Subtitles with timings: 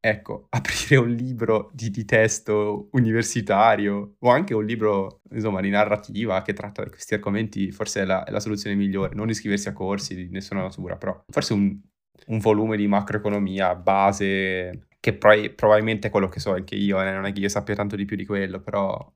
[0.00, 6.42] ecco, aprire un libro di, di, testo universitario o anche un libro, insomma, di narrativa
[6.42, 9.14] che tratta di questi argomenti, forse è la, è la soluzione migliore.
[9.14, 11.78] Non iscriversi a corsi di nessuna natura, però forse un,
[12.26, 17.12] un volume di macroeconomia base, che poi probabilmente è quello che so anche io, eh,
[17.12, 19.14] non è che io sappia tanto di più di quello, però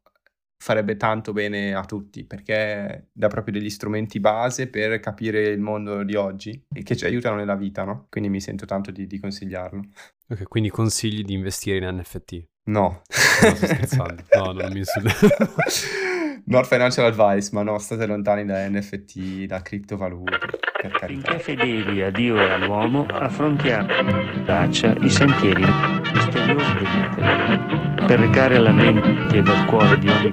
[0.62, 6.04] farebbe tanto bene a tutti perché dà proprio degli strumenti base per capire il mondo
[6.04, 8.06] di oggi e che ci aiutano nella vita, no?
[8.08, 9.82] Quindi mi sento tanto di, di consigliarlo.
[10.28, 12.44] Ok, quindi consigli di investire in NFT?
[12.66, 13.02] No.
[13.42, 14.22] No, sto scherzando.
[14.38, 15.10] No, non mi insulto.
[16.46, 20.38] Not financial advice, ma no, state lontani da NFT, da criptovalute,
[20.80, 21.32] per carità.
[21.32, 29.36] Finché fedeli a Dio e all'uomo, affrontiamo traccia i sentieri dell'Internet per recare alla mente
[29.36, 30.30] ed al cuore di ogni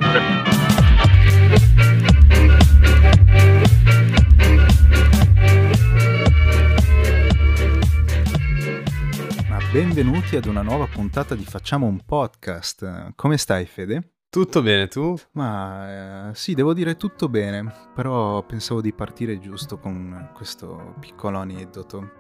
[9.72, 13.14] Benvenuti ad una nuova puntata di Facciamo un podcast.
[13.14, 14.14] Come stai, Fede?
[14.28, 15.16] Tutto bene, tu?
[15.34, 21.38] Ma eh, sì, devo dire tutto bene, però pensavo di partire giusto con questo piccolo
[21.38, 22.12] aneddoto,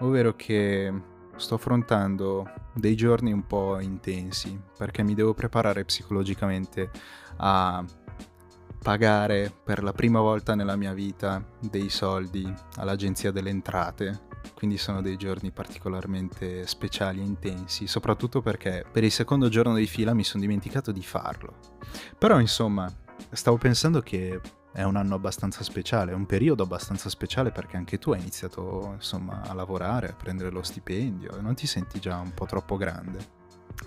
[0.00, 0.92] ovvero che
[1.38, 6.90] sto affrontando dei giorni un po' intensi perché mi devo preparare psicologicamente
[7.38, 7.84] a
[8.80, 15.02] pagare per la prima volta nella mia vita dei soldi all'Agenzia delle Entrate quindi sono
[15.02, 20.24] dei giorni particolarmente speciali e intensi, soprattutto perché per il secondo giorno di fila mi
[20.24, 21.54] sono dimenticato di farlo.
[22.18, 22.90] Però insomma,
[23.30, 24.40] stavo pensando che
[24.78, 28.92] è un anno abbastanza speciale, è un periodo abbastanza speciale perché anche tu hai iniziato
[28.94, 33.36] insomma a lavorare, a prendere lo stipendio, non ti senti già un po' troppo grande?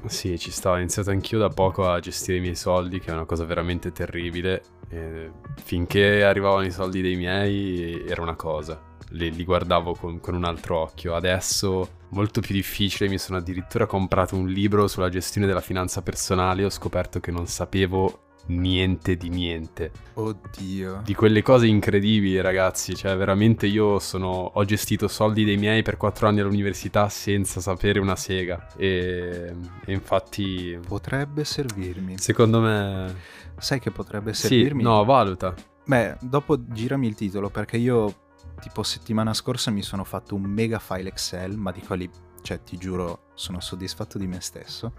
[0.08, 3.14] Sì, ci sto, ho iniziato anch'io da poco a gestire i miei soldi, che è
[3.14, 4.64] una cosa veramente terribile.
[4.90, 5.32] E
[5.64, 10.44] finché arrivavano i soldi dei miei era una cosa li, li guardavo con, con, un
[10.44, 11.16] altro occhio.
[11.16, 16.62] Adesso molto più difficile, mi sono addirittura comprato un libro sulla gestione della finanza personale
[16.62, 19.92] e ho scoperto che non sapevo niente di niente.
[20.14, 21.02] Oddio.
[21.04, 22.96] Di quelle cose incredibili, ragazzi.
[22.96, 24.52] Cioè, veramente io sono.
[24.54, 28.68] Ho gestito soldi dei miei per quattro anni all'università senza sapere una sega.
[28.78, 29.54] E,
[29.86, 30.78] e infatti.
[30.86, 32.18] Potrebbe servirmi.
[32.18, 33.16] Secondo me.
[33.58, 34.82] Sai che potrebbe servirmi?
[34.82, 35.54] Sì, no, valuta.
[35.86, 38.14] Beh, dopo girami il titolo perché io
[38.62, 42.10] tipo settimana scorsa mi sono fatto un mega file Excel, ma di quelli,
[42.42, 44.94] cioè ti giuro, sono soddisfatto di me stesso,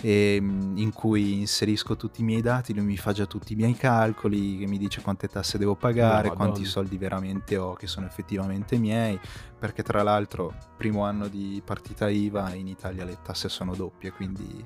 [0.00, 3.56] e, ehm, in cui inserisco tutti i miei dati, lui mi fa già tutti i
[3.56, 7.86] miei calcoli, che mi dice quante tasse devo pagare, no, quanti soldi veramente ho che
[7.86, 9.18] sono effettivamente miei,
[9.58, 14.64] perché tra l'altro primo anno di partita IVA in Italia le tasse sono doppie, quindi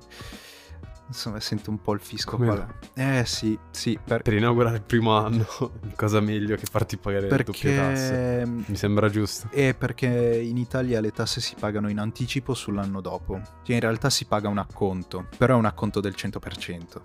[1.09, 2.67] Insomma, sento un po' il fisco Come qua.
[2.95, 3.99] Eh sì, sì.
[4.03, 4.23] Per...
[4.23, 5.47] per inaugurare il primo anno,
[5.95, 7.69] cosa meglio che farti pagare perché...
[7.69, 8.45] le doppie tasse?
[8.47, 9.49] Mi sembra giusto.
[9.51, 13.41] È perché in Italia le tasse si pagano in anticipo sull'anno dopo.
[13.63, 17.01] Cioè in realtà si paga un acconto, però è un acconto del 100%.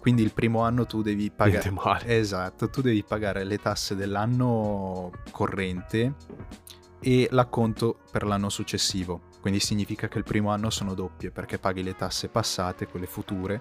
[0.00, 1.70] Quindi il primo anno tu devi pagare...
[1.70, 2.06] Male.
[2.06, 6.14] Esatto, tu devi pagare le tasse dell'anno corrente
[7.00, 11.82] e l'acconto per l'anno successivo quindi significa che il primo anno sono doppie perché paghi
[11.82, 13.60] le tasse passate, quelle future,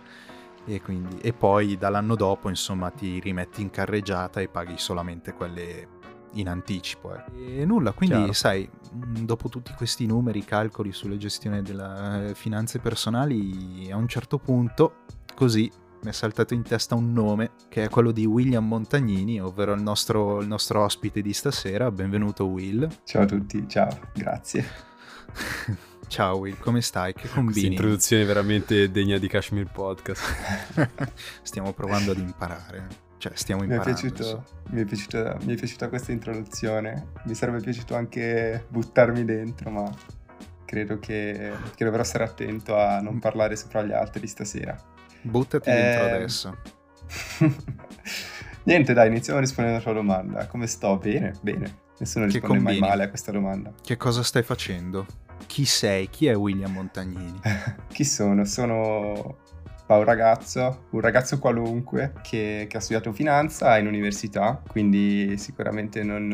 [0.66, 5.98] e, quindi, e poi dall'anno dopo insomma ti rimetti in carreggiata e paghi solamente quelle
[6.34, 7.16] in anticipo.
[7.16, 7.62] Eh.
[7.62, 8.34] E nulla, quindi Chiaro.
[8.34, 14.38] sai, dopo tutti questi numeri, calcoli sulle gestioni delle eh, finanze personali, a un certo
[14.38, 19.42] punto, così mi è saltato in testa un nome che è quello di William Montagnini,
[19.42, 21.92] ovvero il nostro, il nostro ospite di stasera.
[21.92, 22.88] Benvenuto Will.
[23.04, 24.88] Ciao a tutti, ciao, grazie.
[26.08, 27.14] Ciao Will, come stai?
[27.14, 27.52] Che combini?
[27.52, 30.24] Questa introduzione veramente degna di Kashmir Podcast.
[31.44, 32.88] stiamo provando ad imparare.
[33.18, 33.90] Cioè, stiamo imparando.
[33.90, 37.08] Mi è, piaciuto, mi, è piaciuta, mi è piaciuta questa introduzione.
[37.26, 39.92] Mi sarebbe piaciuto anche buttarmi dentro, ma
[40.66, 44.76] credo che, che dovrò stare attento a non parlare sopra gli altri stasera.
[45.22, 45.74] Buttati eh...
[45.74, 46.58] dentro adesso.
[48.64, 50.48] Niente, dai, iniziamo a rispondere alla tua domanda.
[50.48, 50.98] Come sto?
[50.98, 51.88] Bene, bene.
[52.00, 52.80] Nessuno che risponde combini?
[52.80, 53.74] mai male a questa domanda.
[53.82, 55.06] Che cosa stai facendo?
[55.46, 56.10] Chi sei?
[56.10, 57.40] Chi è William Montagnini?
[57.92, 58.46] Chi sono?
[58.46, 59.38] Sono
[59.88, 66.30] un ragazzo, un ragazzo qualunque che, che, ha studiato finanza in università, quindi sicuramente non,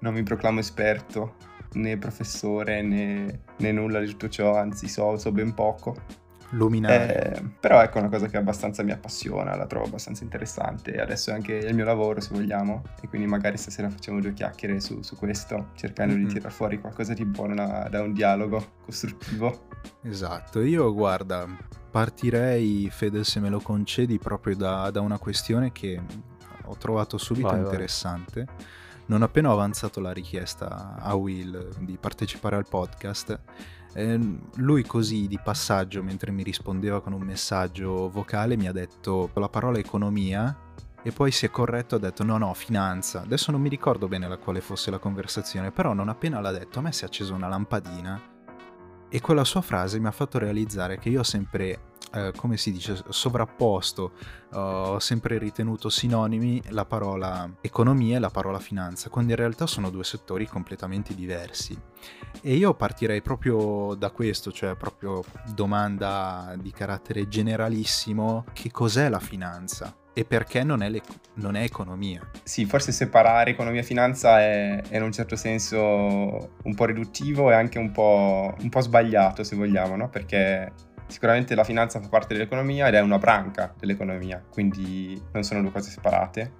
[0.00, 1.36] non mi proclamo esperto
[1.72, 7.36] né professore né, né, nulla di tutto ciò, anzi so, so ben poco luminare.
[7.36, 11.34] Eh, però ecco una cosa che abbastanza mi appassiona, la trovo abbastanza interessante adesso è
[11.34, 15.16] anche il mio lavoro se vogliamo e quindi magari stasera facciamo due chiacchiere su, su
[15.16, 16.26] questo cercando mm-hmm.
[16.26, 19.66] di tirare fuori qualcosa di buono da, da un dialogo costruttivo.
[20.02, 21.46] Esatto, io guarda,
[21.90, 26.00] partirei Fede se me lo concedi proprio da, da una questione che
[26.64, 28.44] ho trovato subito vai, interessante.
[28.44, 28.66] Vai.
[29.06, 33.40] Non appena ho avanzato la richiesta a Will di partecipare al podcast,
[33.94, 39.30] Eh, lui così di passaggio, mentre mi rispondeva con un messaggio vocale, mi ha detto
[39.34, 40.56] la parola economia.
[41.00, 43.22] E poi si è corretto e ha detto no no finanza.
[43.22, 46.80] Adesso non mi ricordo bene la quale fosse la conversazione però non appena l'ha detto
[46.80, 48.20] a me si è accesa una lampadina
[49.10, 52.72] e quella sua frase mi ha fatto realizzare che io ho sempre eh, come si
[52.72, 54.12] dice, sovrapposto,
[54.52, 59.90] ho sempre ritenuto sinonimi la parola economia e la parola finanza, quando in realtà sono
[59.90, 61.78] due settori completamente diversi.
[62.40, 65.22] E io partirei proprio da questo, cioè proprio
[65.54, 69.94] domanda di carattere generalissimo, che cos'è la finanza?
[70.18, 70.90] e perché non è,
[71.34, 72.28] non è, economia.
[72.42, 77.52] Sì, forse separare economia e finanza è, è, in un certo senso un po' riduttivo
[77.52, 80.08] e anche un po', un po sbagliato, se vogliamo, no?
[80.08, 80.72] Perché
[81.08, 85.72] Sicuramente la finanza fa parte dell'economia ed è una branca dell'economia, quindi non sono due
[85.72, 86.52] cose separate,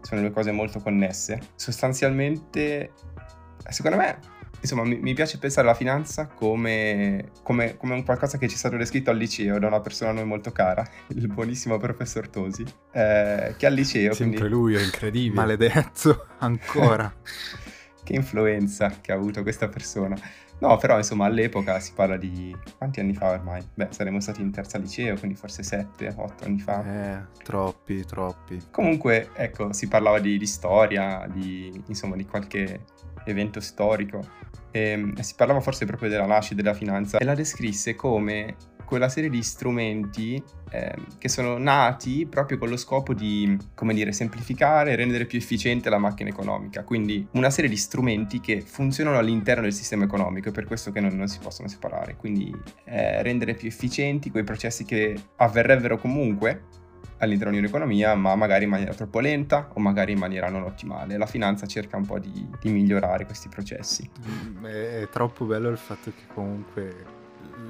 [0.00, 1.40] sono due cose molto connesse.
[1.56, 2.92] Sostanzialmente,
[3.68, 4.18] secondo me,
[4.60, 8.58] insomma, mi, mi piace pensare alla finanza come, come, come, un qualcosa che ci è
[8.58, 12.64] stato descritto al liceo da una persona a noi molto cara, il buonissimo professor Tosi,
[12.92, 14.12] eh, che al liceo...
[14.12, 14.54] Sempre quindi...
[14.56, 15.34] lui, è incredibile.
[15.40, 17.12] Maledetto, ancora.
[18.02, 20.16] che influenza che ha avuto questa persona.
[20.60, 23.62] No, però insomma all'epoca si parla di quanti anni fa ormai?
[23.74, 26.84] Beh, saremmo stati in terza liceo, quindi forse 7, 8 anni fa.
[26.84, 28.60] Eh, troppi, troppi.
[28.70, 32.84] Comunque, ecco, si parlava di, di storia, di, insomma, di qualche
[33.24, 34.20] evento storico
[34.70, 38.56] e, ehm, e si parlava forse proprio della nascita della finanza e la descrisse come
[38.90, 44.10] quella serie di strumenti eh, che sono nati proprio con lo scopo di, come dire,
[44.10, 46.82] semplificare e rendere più efficiente la macchina economica.
[46.82, 50.98] Quindi una serie di strumenti che funzionano all'interno del sistema economico e per questo che
[50.98, 52.16] non, non si possono separare.
[52.16, 52.52] Quindi
[52.86, 56.64] eh, rendere più efficienti quei processi che avverrebbero comunque
[57.18, 61.16] all'interno di un'economia, ma magari in maniera troppo lenta o magari in maniera non ottimale.
[61.16, 64.10] La finanza cerca un po' di, di migliorare questi processi.
[64.26, 67.18] Mm, è, è troppo bello il fatto che comunque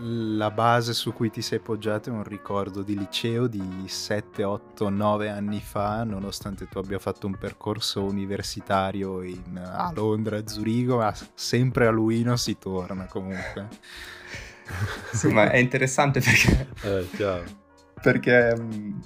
[0.03, 4.89] la base su cui ti sei poggiato è un ricordo di liceo di 7, 8,
[4.89, 10.99] 9 anni fa, nonostante tu abbia fatto un percorso universitario in, a Londra, a Zurigo,
[10.99, 13.69] ma sempre a Luino si torna comunque.
[15.13, 16.69] sì, ma è interessante perché...
[16.83, 17.59] Eh.
[18.01, 18.99] Perché mm,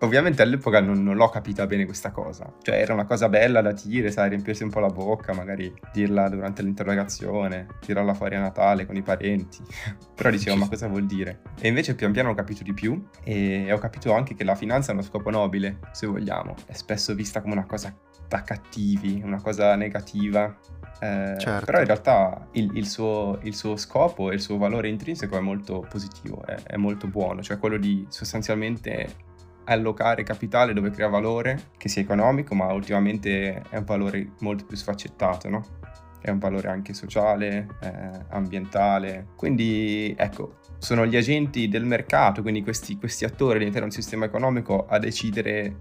[0.00, 3.72] Ovviamente all'epoca non, non, l'ho capita bene questa cosa, cioè era una cosa bella da
[3.72, 8.84] dire, sai, riempirsi un po' la bocca, magari dirla durante l'interrogazione, tirarla fuori a Natale
[8.84, 9.58] con i parenti,
[10.14, 11.40] però dicevo ma cosa vuol dire?
[11.58, 14.90] E invece pian piano ho capito di più e ho capito anche che la finanza
[14.90, 17.96] ha uno scopo nobile, se vogliamo, è spesso vista come una cosa
[18.28, 20.54] da cattivi, una cosa negativa,
[21.00, 21.64] eh, certo.
[21.66, 25.40] Però in realtà il, il, suo, il, suo, scopo e il suo valore intrinseco è
[25.40, 29.24] molto positivo, è, è molto buono, cioè quello di sostanzialmente
[29.66, 34.76] allocare capitale dove crea valore, che sia economico, ma ultimamente è un valore molto più
[34.76, 35.64] sfaccettato, no?
[36.20, 39.28] È un valore anche sociale, eh, ambientale.
[39.36, 44.86] Quindi, ecco, sono gli agenti del mercato, quindi questi, questi attori all'interno del sistema economico
[44.88, 45.76] a decidere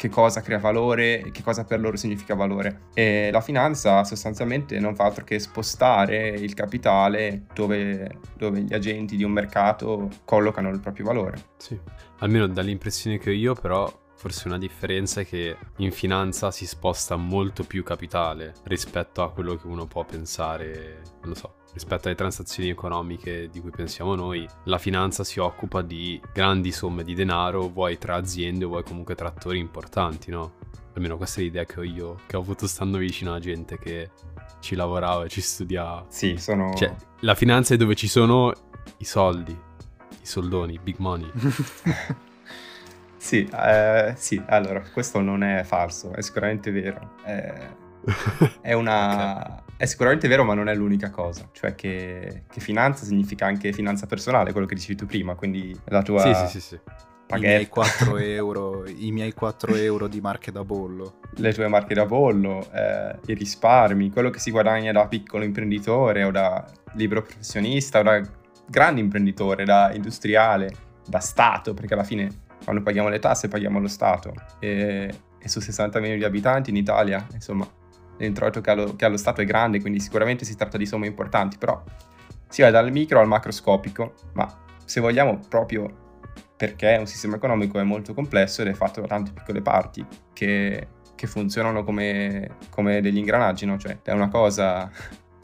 [0.00, 2.84] che cosa crea valore e che cosa per loro significa valore.
[2.94, 9.16] E la finanza sostanzialmente non fa altro che spostare il capitale dove, dove gli agenti
[9.16, 11.38] di un mercato collocano il proprio valore.
[11.58, 11.78] Sì,
[12.20, 17.16] almeno dall'impressione che ho io però forse una differenza è che in finanza si sposta
[17.16, 22.16] molto più capitale rispetto a quello che uno può pensare, non lo so, rispetto alle
[22.16, 27.68] transazioni economiche di cui pensiamo noi, la finanza si occupa di grandi somme di denaro,
[27.68, 30.52] vuoi tra aziende, vuoi comunque tra attori importanti, no?
[30.94, 34.10] Almeno questa è l'idea che ho io, che ho avuto stando vicino a gente che
[34.60, 36.04] ci lavorava e ci studiava.
[36.08, 36.74] Sì, sono...
[36.74, 38.52] Cioè, la finanza è dove ci sono
[38.98, 39.56] i soldi,
[40.20, 41.30] i soldoni, big money.
[43.16, 47.16] sì, eh, sì, allora, questo non è falso, è sicuramente vero.
[47.22, 47.68] È,
[48.60, 49.62] è una...
[49.76, 51.48] è sicuramente vero, ma non è l'unica cosa.
[51.52, 56.02] Cioè che, che, finanza significa anche finanza personale, quello che dicevi tu prima, quindi la
[56.02, 56.20] tua...
[56.20, 56.80] Sì, sì, sì, sì.
[57.32, 61.20] I miei, 4 euro, I miei 4 euro di marche da bollo.
[61.36, 66.24] Le tue marche da bollo, eh, i risparmi, quello che si guadagna da piccolo imprenditore
[66.24, 68.20] o da libero professionista o da
[68.70, 70.70] grande imprenditore, da industriale,
[71.06, 74.32] da Stato, perché alla fine quando paghiamo le tasse paghiamo lo Stato.
[74.60, 77.66] E, e su 60 milioni di abitanti in Italia, insomma,
[78.18, 80.86] l'introito che ha, lo, che ha lo Stato è grande, quindi sicuramente si tratta di
[80.86, 81.82] somme importanti, però
[82.48, 84.46] si va dal micro al macroscopico, ma
[84.84, 86.08] se vogliamo proprio
[86.56, 90.88] perché un sistema economico è molto complesso ed è fatto da tante piccole parti che,
[91.14, 93.78] che funzionano come, come, degli ingranaggi, no?
[93.78, 94.90] cioè da una cosa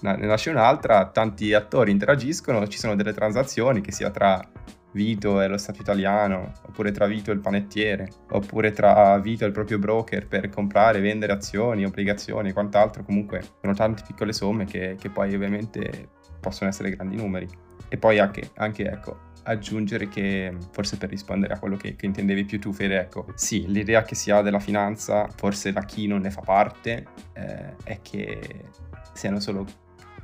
[0.00, 4.46] ne nasce un'altra, tanti attori interagiscono, ci sono delle transazioni che sia tra
[4.92, 9.48] Vito e lo Stato italiano, oppure tra Vito e il panettiere, oppure tra Vito e
[9.48, 14.64] il proprio broker per comprare vendere azioni, obbligazioni e quant'altro, comunque sono tante piccole somme
[14.64, 16.08] che, che poi ovviamente
[16.40, 17.46] possono essere grandi numeri.
[17.88, 22.44] E poi anche, anche ecco, aggiungere che, forse per rispondere a quello che, che, intendevi
[22.44, 26.22] più tu, Fede, ecco, sì, l'idea che si ha della finanza, forse da chi non
[26.22, 28.64] ne fa parte, eh, è che
[29.12, 29.66] siano solo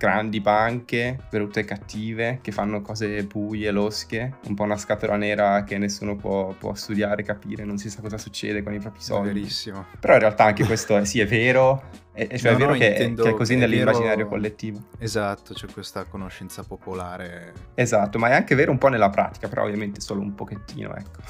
[0.02, 5.62] grandi banche, brutte e cattive, che fanno cose buie, losche, un po' una scatola nera
[5.62, 9.28] che nessuno può, può studiare, capire, non si sa cosa succede con i propri soldi.
[9.28, 9.86] Verissimo.
[10.00, 12.78] Però in realtà anche questo è, sì, è vero, e, cioè no, è vero no,
[12.78, 14.28] che, che, è così nell'immaginario vero...
[14.28, 14.80] collettivo.
[14.98, 17.52] Esatto, c'è questa conoscenza popolare.
[17.74, 21.20] Esatto, ma è anche vero un po' nella pratica, però ovviamente solo un pochettino, ecco.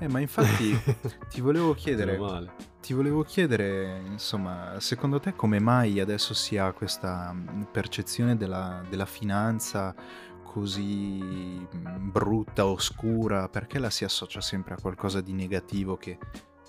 [0.00, 0.76] Eh, ma infatti
[1.30, 2.16] ti volevo chiedere
[2.80, 8.82] ti volevo chiedere, insomma, secondo te come mai adesso si ha questa mm, percezione della,
[8.88, 9.94] della finanza
[10.42, 13.48] così mm, brutta, oscura?
[13.48, 16.18] Perché la si associa sempre a qualcosa di negativo che,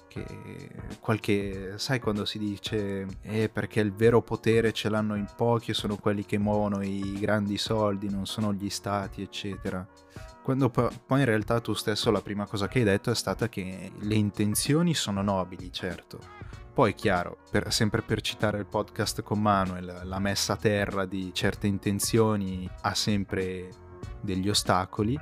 [0.08, 0.26] che
[1.00, 1.74] qualche...
[1.78, 6.26] Sai quando si dice eh, perché il vero potere ce l'hanno in pochi sono quelli
[6.26, 9.88] che muovono i grandi soldi, non sono gli stati, eccetera.
[10.50, 13.92] Quando poi in realtà tu stesso la prima cosa che hai detto è stata che
[14.00, 16.18] le intenzioni sono nobili, certo.
[16.74, 21.30] Poi chiaro, per, sempre per citare il podcast con Manuel, la messa a terra di
[21.36, 23.70] certe intenzioni ha sempre
[24.22, 25.20] degli ostacoli,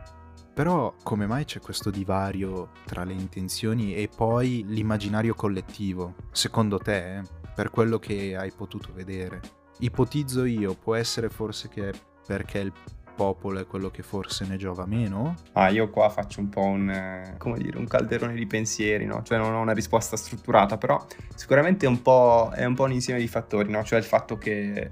[0.54, 6.16] però come mai c'è questo divario tra le intenzioni e poi l'immaginario collettivo?
[6.32, 7.22] Secondo te, eh?
[7.54, 9.42] per quello che hai potuto vedere?
[9.80, 11.92] Ipotizzo io, può essere forse che
[12.26, 12.72] perché il
[13.18, 15.36] popolo è quello che forse ne giova meno?
[15.54, 19.24] Ah, io qua faccio un po' un, eh, come dire, un calderone di pensieri, no?
[19.24, 22.92] Cioè non ho una risposta strutturata, però sicuramente è un po', è un, po un
[22.92, 23.84] insieme di fattori, no?
[23.84, 24.92] Cioè il fatto che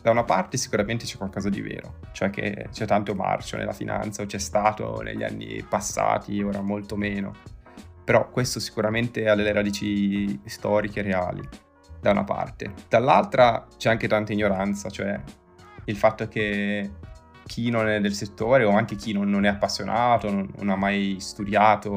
[0.00, 4.22] da una parte sicuramente c'è qualcosa di vero, cioè che c'è tanto marcio nella finanza,
[4.22, 7.34] o c'è stato negli anni passati, ora molto meno.
[8.02, 11.46] Però questo sicuramente ha delle radici storiche reali,
[12.00, 12.72] da una parte.
[12.88, 15.20] Dall'altra c'è anche tanta ignoranza, cioè
[15.86, 16.90] il fatto che
[17.46, 20.76] chi non è del settore o anche chi non, non è appassionato, non, non, ha
[20.76, 21.90] mai studiato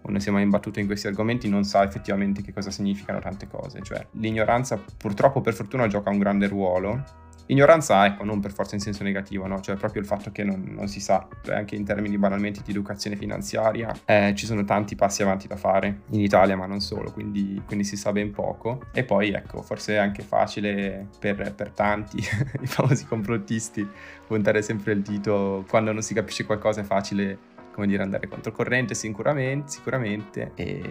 [0.00, 3.20] o non si è mai imbattuto in questi argomenti non sa effettivamente che cosa significano
[3.20, 3.80] tante cose.
[3.82, 8.80] Cioè l'ignoranza purtroppo per fortuna gioca un grande ruolo Ignoranza, ecco, non per forza in
[8.80, 9.60] senso negativo, no?
[9.60, 12.70] Cioè proprio il fatto che non, non si sa, cioè anche in termini banalmente di
[12.70, 17.10] educazione finanziaria, eh, ci sono tanti passi avanti da fare in Italia, ma non solo,
[17.10, 18.86] quindi, quindi si sa ben poco.
[18.92, 22.18] E poi, ecco, forse è anche facile per, per tanti,
[22.60, 23.88] i famosi complottisti,
[24.26, 28.94] puntare sempre il dito quando non si capisce qualcosa, è facile come dire, andare controcorrente
[28.94, 30.82] sicuramente, sicuramente e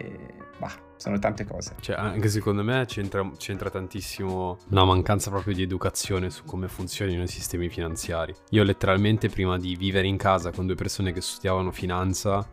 [0.58, 1.76] bah, sono tante cose.
[1.80, 7.24] Cioè, anche secondo me c'entra, c'entra tantissimo una mancanza proprio di educazione su come funzionano
[7.24, 8.34] i sistemi finanziari.
[8.50, 12.46] Io letteralmente prima di vivere in casa con due persone che studiavano finanza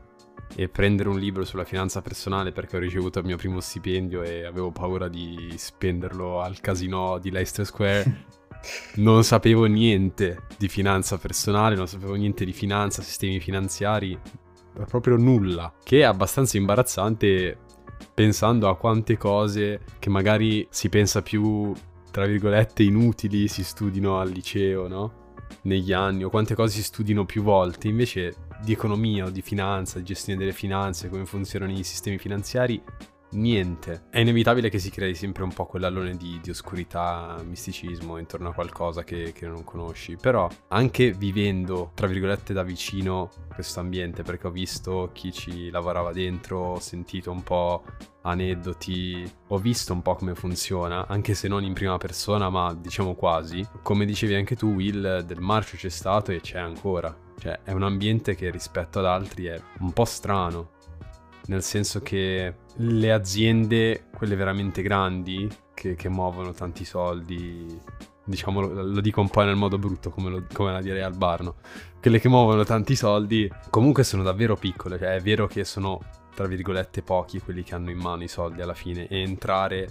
[0.57, 4.45] e prendere un libro sulla finanza personale perché ho ricevuto il mio primo stipendio e
[4.45, 8.27] avevo paura di spenderlo al casino di Leicester Square.
[8.97, 14.19] non sapevo niente di finanza personale, non sapevo niente di finanza, sistemi finanziari,
[14.87, 15.73] proprio nulla.
[15.83, 17.59] Che è abbastanza imbarazzante
[18.13, 21.73] pensando a quante cose che magari si pensa più,
[22.11, 25.23] tra virgolette, inutili si studino al liceo, no?
[25.63, 29.99] Negli anni, o quante cose si studino più volte, invece di economia o di finanza,
[29.99, 32.83] di gestione delle finanze, come funzionano i sistemi finanziari,
[33.35, 34.05] niente.
[34.11, 38.55] È inevitabile che si crei sempre un po' quell'allone di, di oscurità, misticismo intorno a
[38.55, 40.17] qualcosa che, che, non conosci.
[40.17, 46.13] Però anche vivendo, tra virgolette, da vicino questo ambiente, perché ho visto chi ci lavorava
[46.13, 47.85] dentro, ho sentito un po'
[48.23, 53.15] aneddoti, ho visto un po' come funziona, anche se non in prima persona, ma diciamo
[53.15, 53.67] quasi.
[53.83, 57.17] Come dicevi anche tu, Will, del marcio c'è stato e c'è ancora.
[57.39, 60.73] Cioè, è un ambiente che rispetto ad altri è un po' strano
[61.47, 67.79] nel senso che le aziende, quelle veramente grandi, che, che muovono tanti soldi,
[68.25, 71.17] diciamo lo, lo, dico un po' nel modo brutto come, lo, come la direi al
[71.17, 71.57] bar, no?
[72.05, 75.99] Quelle che muovono tanti soldi, comunque sono davvero piccole, cioè è vero che sono
[76.35, 79.89] tra virgolette pochi quelli che hanno in mano i soldi alla fine e entrare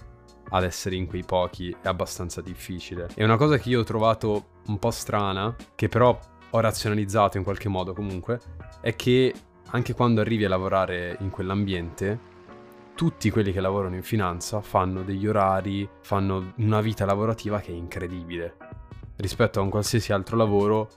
[0.49, 3.07] ad essere in quei pochi è abbastanza difficile.
[3.15, 6.15] E una cosa che io ho trovato un po' strana, che però
[6.51, 8.39] ho razionalizzato in qualche modo comunque,
[8.79, 9.33] è che
[9.71, 12.19] anche quando arrivi a lavorare in quell'ambiente,
[12.93, 17.75] tutti quelli che lavorano in finanza fanno degli orari, fanno una vita lavorativa che è
[17.75, 18.55] incredibile.
[19.15, 20.89] Rispetto a un qualsiasi altro lavoro,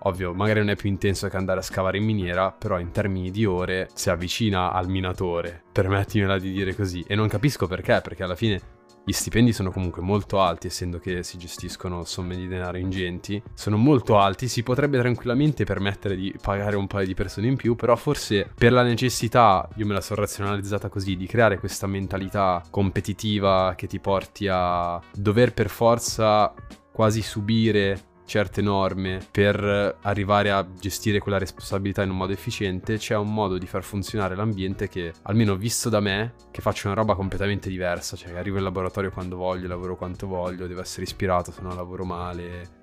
[0.00, 3.30] ovvio, magari non è più intenso che andare a scavare in miniera, però in termini
[3.30, 7.04] di ore si avvicina al minatore, permettimela di dire così.
[7.06, 11.22] E non capisco perché, perché alla fine gli stipendi sono comunque molto alti, essendo che
[11.22, 16.76] si gestiscono somme di denaro ingenti, sono molto alti, si potrebbe tranquillamente permettere di pagare
[16.76, 20.20] un paio di persone in più, però forse per la necessità, io me la sono
[20.20, 26.54] razionalizzata così, di creare questa mentalità competitiva che ti porti a dover per forza
[26.90, 33.16] quasi subire certe norme per arrivare a gestire quella responsabilità in un modo efficiente, c'è
[33.16, 37.14] un modo di far funzionare l'ambiente che, almeno visto da me, che faccio una roba
[37.14, 41.60] completamente diversa, cioè arrivo in laboratorio quando voglio, lavoro quanto voglio, devo essere ispirato, se
[41.60, 42.82] no lavoro male,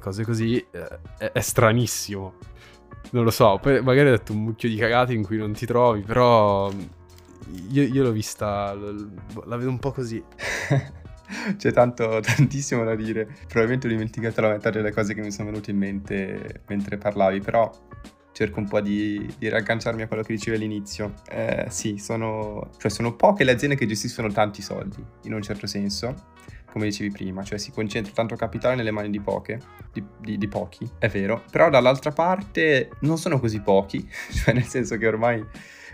[0.00, 2.34] cose così, eh, è, è stranissimo.
[3.10, 5.66] Non lo so, poi magari ho detto un mucchio di cagate in cui non ti
[5.66, 6.70] trovi, però
[7.70, 10.22] io, io l'ho vista, la vedo un po' così.
[11.56, 13.26] C'è tanto, tantissimo da dire.
[13.46, 17.40] Probabilmente ho dimenticato la metà delle cose che mi sono venute in mente mentre parlavi,
[17.40, 17.70] però
[18.32, 21.14] cerco un po' di, di ragganciarmi a quello che dicevi all'inizio.
[21.28, 25.66] Eh, sì, sono, cioè sono poche le aziende che gestiscono tanti soldi, in un certo
[25.66, 26.14] senso,
[26.70, 29.60] come dicevi prima, cioè si concentra tanto capitale nelle mani di poche,
[29.92, 34.66] di, di, di pochi, è vero, però dall'altra parte non sono così pochi, cioè nel
[34.66, 35.44] senso che ormai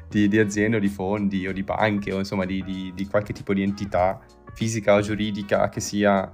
[0.08, 3.52] di, di aziende o di fondi o di banche o insomma di, di qualche tipo
[3.52, 4.20] di entità
[4.52, 6.32] fisica o giuridica che sia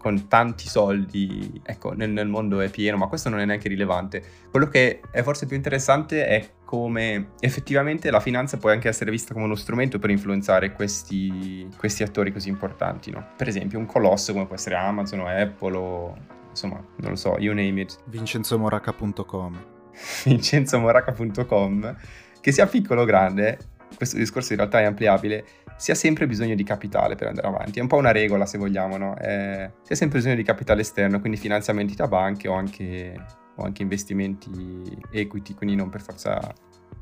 [0.00, 4.22] con tanti soldi, ecco, nel, nel, mondo è pieno, ma questo non è neanche rilevante.
[4.50, 9.34] Quello che è forse più interessante è come effettivamente la finanza può anche essere vista
[9.34, 13.26] come uno strumento per influenzare questi, questi attori così importanti, no?
[13.36, 16.16] Per esempio un colosso come può essere Amazon o Apple o
[16.48, 17.98] insomma, non lo so, you name it.
[18.06, 19.64] vincenzomoraca.com
[20.24, 21.96] vincenzomoraca.com
[22.40, 23.58] che sia piccolo o grande,
[23.96, 25.44] questo discorso in realtà è ampliabile,
[25.76, 27.78] si ha sempre bisogno di capitale per andare avanti.
[27.78, 29.16] È un po' una regola, se vogliamo, no?
[29.18, 33.14] Eh, si ha sempre bisogno di capitale esterno, quindi finanziamenti da banche o anche,
[33.56, 36.38] o anche investimenti equity, quindi non per forza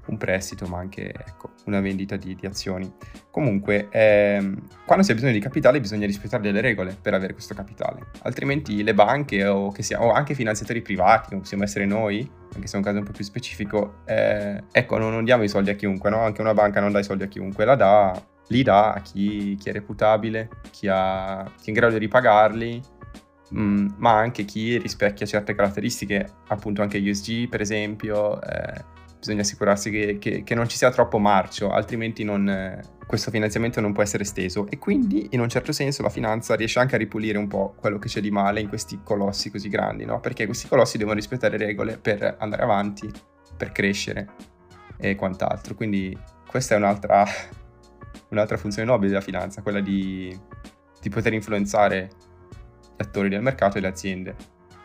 [0.09, 2.91] un prestito, ma anche ecco, una vendita di, di azioni.
[3.31, 7.55] Comunque, ehm, quando si ha bisogno di capitale bisogna rispettare delle regole per avere questo
[7.55, 12.67] capitale, altrimenti le banche o, sia, o anche finanziatori privati, come possiamo essere noi, anche
[12.67, 15.71] se è un caso un po' più specifico, eh, ecco, non, non, diamo i soldi
[15.71, 16.21] a chiunque, no?
[16.21, 19.57] Anche una banca non dà i soldi a chiunque, la dà, li dà a chi,
[19.57, 22.83] chi è reputabile, chi, ha, chi, è in grado di ripagarli,
[23.55, 29.91] mm, ma anche chi rispecchia certe caratteristiche, appunto anche USG per esempio, eh, bisogna assicurarsi
[29.91, 34.23] che, che, che, non ci sia troppo marcio, altrimenti non, questo finanziamento non può essere
[34.23, 34.69] esteso.
[34.69, 37.99] E quindi, in un certo senso, la finanza riesce anche a ripulire un po' quello
[37.99, 40.21] che c'è di male in questi colossi così grandi, no?
[40.21, 43.11] Perché questi colossi devono rispettare regole per andare avanti,
[43.57, 44.29] per crescere
[44.97, 45.75] e quant'altro.
[45.75, 47.25] Quindi, questa è un'altra,
[48.31, 50.39] un'altra funzione nobile della finanza, quella di,
[51.01, 52.11] di poter influenzare
[52.97, 54.37] gli attori del mercato e le aziende,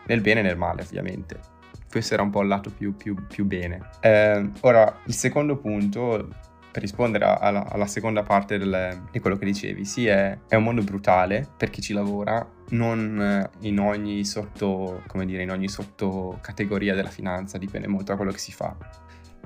[0.06, 1.52] nel bene e nel male, ovviamente
[1.94, 3.90] questo era un po' il lato più, più, più bene.
[4.00, 6.28] Eh, ora, il secondo punto,
[6.72, 10.64] per rispondere alla, alla seconda parte del, di quello che dicevi, sì, è, è, un
[10.64, 16.96] mondo brutale per chi ci lavora, non in ogni sotto, come dire, in ogni sottocategoria
[16.96, 18.76] della finanza, dipende molto da quello che si fa.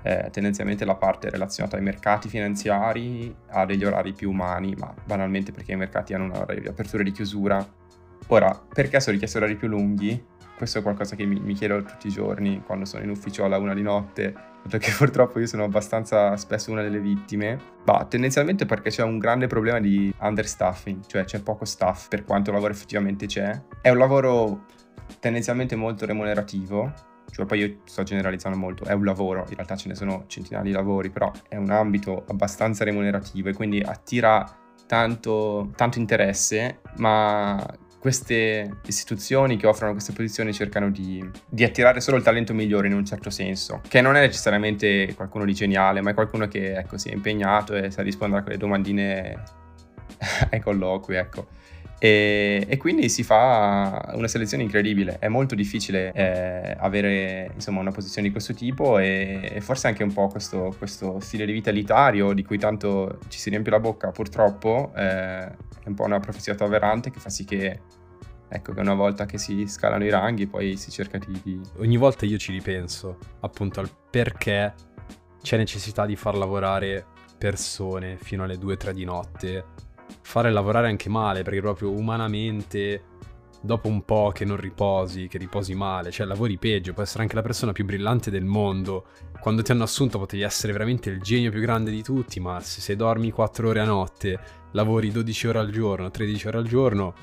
[0.00, 5.52] Eh, tendenzialmente la parte relazionata ai mercati finanziari ha degli orari più umani, ma banalmente
[5.52, 7.62] perché i mercati hanno un orario di apertura e di chiusura.
[8.28, 10.36] Ora, perché sono richiesti orari più lunghi?
[10.58, 13.58] Questo è qualcosa che mi, mi, chiedo tutti i giorni quando sono in ufficio alla
[13.58, 14.34] una di notte,
[14.68, 17.76] perché purtroppo io sono abbastanza spesso una delle vittime.
[17.86, 22.50] Ma tendenzialmente perché c'è un grande problema di understaffing, cioè c'è poco staff per quanto
[22.50, 23.58] lavoro effettivamente c'è.
[23.80, 24.64] È un lavoro
[25.20, 26.92] tendenzialmente molto remunerativo,
[27.30, 30.64] cioè poi io sto generalizzando molto, è un lavoro, in realtà ce ne sono centinaia
[30.64, 34.44] di lavori, però è un ambito abbastanza remunerativo e quindi attira
[34.86, 37.64] tanto, tanto interesse, ma
[37.98, 42.94] queste istituzioni che offrono queste posizioni cercano di, di, attirare solo il talento migliore in
[42.94, 46.96] un certo senso, che non è necessariamente qualcuno di geniale, ma è qualcuno che ecco,
[46.96, 49.42] si è impegnato e sa rispondere a quelle domandine
[50.50, 51.48] ai colloqui, ecco.
[52.00, 55.18] E, e, quindi si fa una selezione incredibile.
[55.18, 60.04] È molto difficile eh, avere insomma, una posizione di questo tipo e, e forse anche
[60.04, 63.80] un po' questo, questo, stile di vita elitario di cui tanto ci si riempie la
[63.80, 67.80] bocca, purtroppo, eh, è un po' una profezia avverante che fa sì che,
[68.48, 71.60] ecco, che una volta che si scalano i ranghi poi si cerca di...
[71.78, 74.72] Ogni volta io ci ripenso appunto al perché
[75.42, 77.04] c'è necessità di far lavorare
[77.38, 79.64] persone fino alle 2-3 di notte
[80.28, 83.02] fare lavorare anche male, perché proprio umanamente,
[83.62, 87.34] dopo un po' che non riposi, che riposi male, cioè lavori peggio, puoi essere anche
[87.34, 89.06] la persona più brillante del mondo.
[89.40, 92.82] Quando ti hanno assunto potevi essere veramente il genio più grande di tutti, ma se,
[92.82, 94.38] se dormi 4 ore a notte,
[94.72, 97.14] lavori 12 ore al giorno, 13 ore al giorno,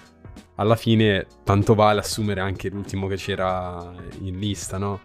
[0.55, 4.99] alla fine tanto vale assumere anche l'ultimo che c'era in lista, no?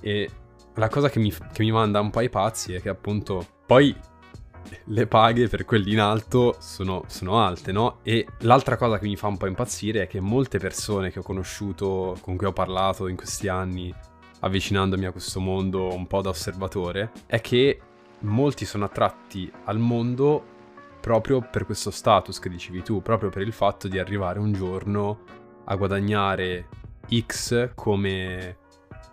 [0.00, 0.30] E
[0.74, 3.92] la cosa che mi, che mi manda un po' ai pazzi è che appunto poi
[4.88, 7.98] le paghe per quelli in alto sono, sono, alte, no?
[8.02, 11.22] E l'altra cosa che mi fa un po' impazzire è che molte persone che ho
[11.22, 13.94] conosciuto, con cui ho parlato in questi anni,
[14.40, 17.80] avvicinandomi a questo mondo un po' da osservatore, è che
[18.20, 20.52] molti sono attratti al mondo
[21.00, 25.20] proprio per questo status che dicevi tu, proprio per il fatto di arrivare un giorno
[25.64, 26.68] a guadagnare
[27.26, 28.56] X come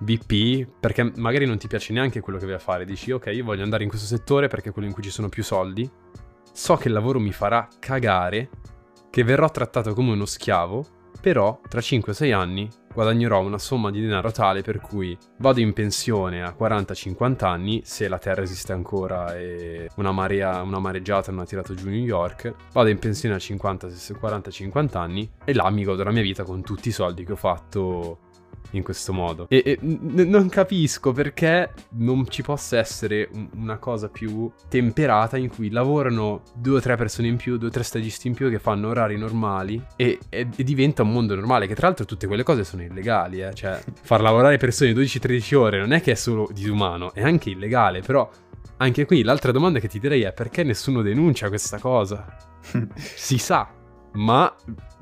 [0.02, 3.44] VP, perché magari non ti piace neanche quello che vai a fare, dici ok, io
[3.44, 5.90] voglio andare in questo settore perché è quello in cui ci sono più soldi,
[6.52, 8.50] so che il lavoro mi farà cagare,
[9.10, 14.32] che verrò trattato come uno schiavo, però tra 5-6 anni guadagnerò una somma di denaro
[14.32, 19.90] tale per cui vado in pensione a 40-50 anni, se la Terra esiste ancora e
[19.98, 24.98] una, marea, una mareggiata non ha tirato giù New York, vado in pensione a 40-50
[24.98, 28.30] anni e là mi godo la mia vita con tutti i soldi che ho fatto
[28.72, 29.48] in questo modo.
[29.50, 35.38] E, e n- non capisco perché non ci possa essere un- una cosa più temperata
[35.38, 38.50] in cui lavorano due o tre persone in più, due o tre stagisti in più
[38.50, 41.68] che fanno orari normali e, e, e diventa un mondo normale.
[41.68, 43.54] Che tra l'altro tutte quelle cose sono illegali, eh?
[43.54, 48.02] cioè far lavorare persone 12-13 ore non è che è solo disumano, è anche illegale,
[48.02, 48.30] però
[48.78, 52.26] anche qui l'altra domanda che ti direi è perché nessuno denuncia questa cosa?
[52.96, 53.70] si sa,
[54.14, 54.54] ma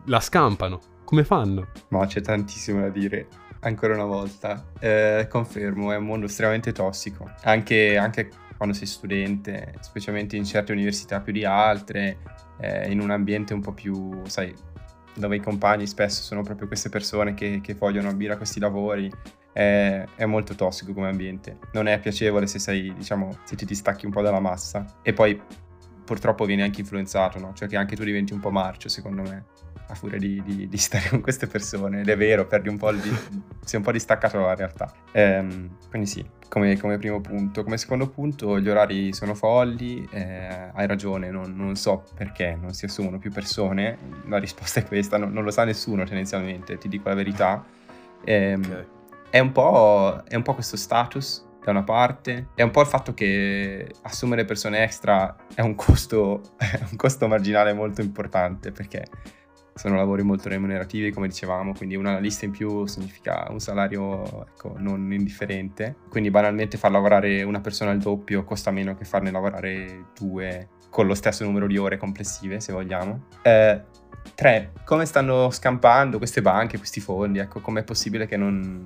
[0.06, 0.80] la scampano.
[1.06, 1.70] Come fanno?
[1.90, 3.28] Ma c'è tantissimo da dire
[3.62, 4.72] ancora una volta.
[4.80, 10.72] Eh, confermo, è un mondo estremamente tossico, anche, anche, quando sei studente, specialmente in certe
[10.72, 12.18] università più di altre,
[12.60, 14.54] eh, in un ambiente un po' più, sai,
[15.16, 19.12] dove i compagni spesso sono proprio queste persone che, che vogliono ambire a questi lavori.
[19.52, 24.06] È, è, molto tossico come ambiente, non è piacevole se sei, diciamo, se ti distacchi
[24.06, 25.42] un po' dalla massa e poi
[26.10, 27.54] purtroppo vieni anche influenzato, no?
[27.54, 29.46] Cioè che anche tu diventi un po' marcio, secondo me
[29.90, 32.92] a furia di, di, di, stare con queste persone, ed è vero, perdi un po'
[32.92, 33.16] di,
[33.64, 34.92] sei un po' distaccato dalla realtà.
[35.12, 37.64] Ehm, quindi sì, come, come, primo punto.
[37.64, 42.74] Come secondo punto, gli orari sono folli, eh, hai ragione, non, non, so perché non
[42.74, 46.88] si assumono più persone, la risposta è questa, non, non lo sa nessuno tendenzialmente, ti
[46.88, 47.64] dico la verità.
[48.26, 48.86] Ehm, okay.
[49.30, 53.14] è, un è un po' questo status da una parte, è un po' il fatto
[53.14, 59.06] che assumere persone extra è un costo, è un costo marginale molto importante perché
[59.80, 64.76] sono lavori molto remunerativi, come dicevamo, quindi una lista in più significa un salario ecco,
[64.78, 65.96] non indifferente.
[66.10, 71.08] Quindi banalmente far lavorare una persona al doppio costa meno che farne lavorare due con
[71.08, 73.28] lo stesso numero di ore complessive, se vogliamo.
[73.42, 73.82] Eh,
[74.36, 77.40] tre, come stanno scampando queste banche, questi fondi?
[77.40, 78.86] Ecco, com'è possibile che non,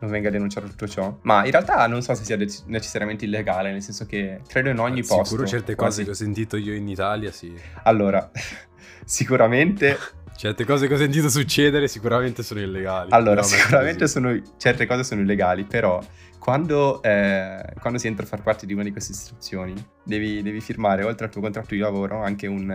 [0.00, 1.18] non venga denunciato tutto ciò.
[1.22, 4.78] Ma in realtà non so se sia de- necessariamente illegale, nel senso che credo in
[4.78, 5.34] ogni Sicuro posto.
[5.36, 5.90] Sicuro certe quasi.
[5.90, 7.54] cose che ho sentito io in Italia, sì.
[7.84, 8.30] Allora,
[9.04, 9.96] sicuramente
[10.40, 13.10] Certe cose che ho sentito succedere sicuramente sono illegali.
[13.10, 16.02] Allora, sicuramente sono, certe cose sono illegali, però
[16.38, 20.62] quando, eh, quando, si entra a far parte di una di queste istituzioni, devi, devi
[20.62, 22.70] firmare, oltre al tuo contratto di lavoro, anche un,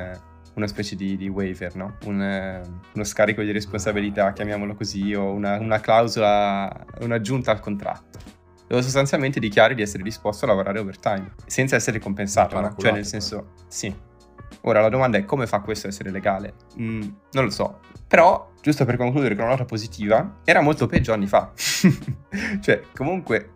[0.55, 1.97] una specie di, di waiver, no?
[2.05, 2.63] un,
[2.93, 8.33] uno scarico di responsabilità, chiamiamolo così, o una, una clausola, un'aggiunta al contratto
[8.67, 12.73] dove sostanzialmente dichiari di essere disposto a lavorare overtime senza essere compensato, no?
[12.79, 13.93] cioè nel senso, sì,
[14.61, 16.53] Ora la domanda è come fa questo a essere legale?
[16.79, 17.79] Mm, non lo so.
[18.07, 21.51] Però, giusto per concludere con una nota positiva, era molto peggio anni fa.
[22.61, 23.51] cioè, comunque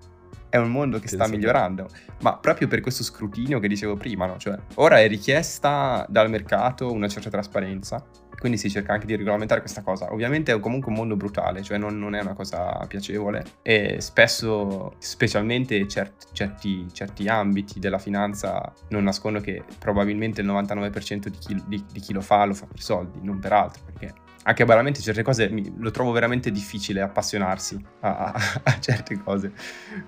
[0.50, 1.88] è un mondo che sta migliorando,
[2.22, 4.38] ma proprio per questo scrutinio che dicevo prima, no?
[4.38, 8.04] Cioè, ora è richiesta dal mercato una certa trasparenza
[8.40, 10.12] quindi si cerca anche di regolamentare questa cosa.
[10.12, 14.96] Ovviamente è comunque un mondo brutale, cioè non, non è una cosa piacevole e spesso,
[14.98, 21.64] specialmente certi, certi, certi, ambiti della finanza, non nascondo che probabilmente il 99% di chi,
[21.68, 24.14] di, di chi lo fa lo fa per soldi, non per altro, perché
[24.50, 28.34] anche banalmente certe cose mi, lo trovo veramente difficile appassionarsi a, a,
[28.64, 29.54] a, certe cose.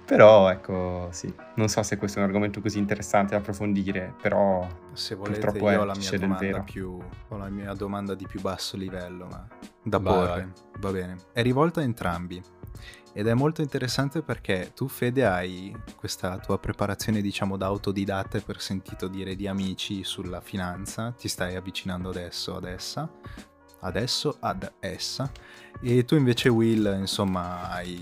[0.04, 4.68] Però ecco, sì, non so se questo è un argomento così interessante da approfondire, però
[4.94, 8.42] se volete purtroppo io ho la mia domanda più ho la mia domanda di più
[8.42, 9.48] basso livello, ma
[9.84, 10.52] da vai, porre, vai.
[10.80, 11.16] va bene.
[11.32, 12.42] È rivolta a entrambi.
[13.14, 18.62] Ed è molto interessante perché tu, Fede, hai questa tua preparazione, diciamo, da autodidatta per
[18.62, 23.12] sentito dire di amici sulla finanza, ti stai avvicinando adesso ad essa,
[23.82, 25.32] adesso ad essa.
[25.82, 28.00] E tu invece Will insomma hai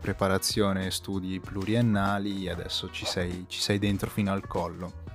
[0.00, 5.08] preparazione studi pluriennali e adesso ci sei, ci sei dentro fino al collo.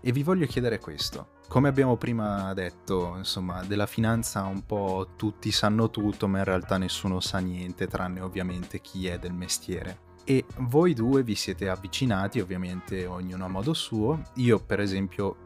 [0.00, 1.34] E vi voglio chiedere questo.
[1.48, 6.76] Come abbiamo prima detto insomma della finanza un po' tutti sanno tutto ma in realtà
[6.76, 10.04] nessuno sa niente tranne ovviamente chi è del mestiere.
[10.24, 14.22] E voi due vi siete avvicinati ovviamente ognuno a modo suo.
[14.36, 15.36] Io per esempio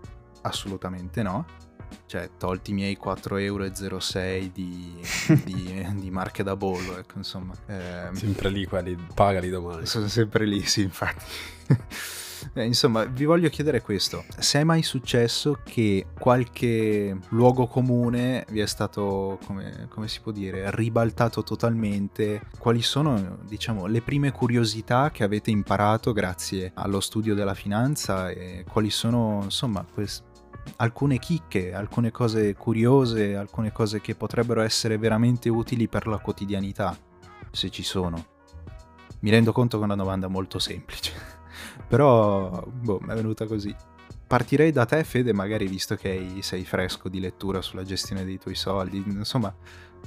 [0.42, 1.68] assolutamente no
[2.06, 3.68] cioè tolti i miei 4,06 euro
[4.52, 5.00] di,
[5.44, 7.54] di, di, marche da bollo, ecco insomma.
[7.66, 9.86] Eh, sempre lì quelli, pagali domani.
[9.86, 11.24] Sono sempre lì, sì, infatti.
[12.54, 14.24] Eh, insomma, vi voglio chiedere questo.
[14.38, 20.32] Se è mai successo che qualche luogo comune vi è stato, come, come, si può
[20.32, 22.42] dire, ribaltato totalmente?
[22.58, 28.64] Quali sono, diciamo, le prime curiosità che avete imparato grazie allo studio della finanza e
[28.68, 30.22] quali sono, insomma, quest-
[30.76, 36.96] alcune chicche, alcune cose curiose, alcune cose che potrebbero essere veramente utili per la quotidianità,
[37.50, 38.24] se ci sono.
[39.20, 41.12] Mi rendo conto che è una domanda molto semplice.
[41.86, 43.74] Però, boh, mi è venuta così.
[44.26, 48.54] Partirei da te, Fede, magari visto che sei fresco di lettura sulla gestione dei tuoi
[48.54, 49.02] soldi.
[49.06, 49.52] Insomma,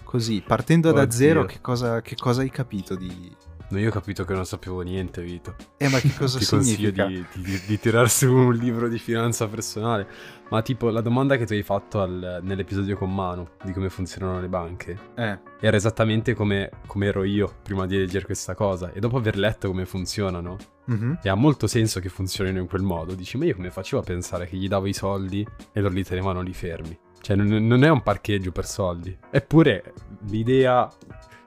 [0.03, 1.03] così, partendo Oddio.
[1.03, 3.35] da zero, che cosa, che cosa hai capito di,
[3.73, 5.55] No, io ho capito che non sapevo niente, Vito.
[5.77, 7.05] Eh, ma che cosa Ti significa?
[7.05, 10.07] consiglio di, di, di tirar su un libro di finanza personale.
[10.49, 14.39] Ma tipo, la domanda che tu hai fatto al, nell'episodio con Manu di come funzionano
[14.39, 15.39] le banche eh.
[15.59, 18.91] era esattamente come, come, ero io prima di leggere questa cosa.
[18.93, 20.57] E dopo aver letto come funzionano,
[20.91, 21.13] mm-hmm.
[21.23, 24.05] e ha molto senso che funzionino in quel modo, dici, ma io come facevo a
[24.05, 26.95] pensare che gli davo i soldi e loro li tenevano lì fermi?
[27.19, 29.17] Cioè, non, non è un parcheggio per soldi.
[29.31, 29.93] Eppure
[30.27, 30.87] l'idea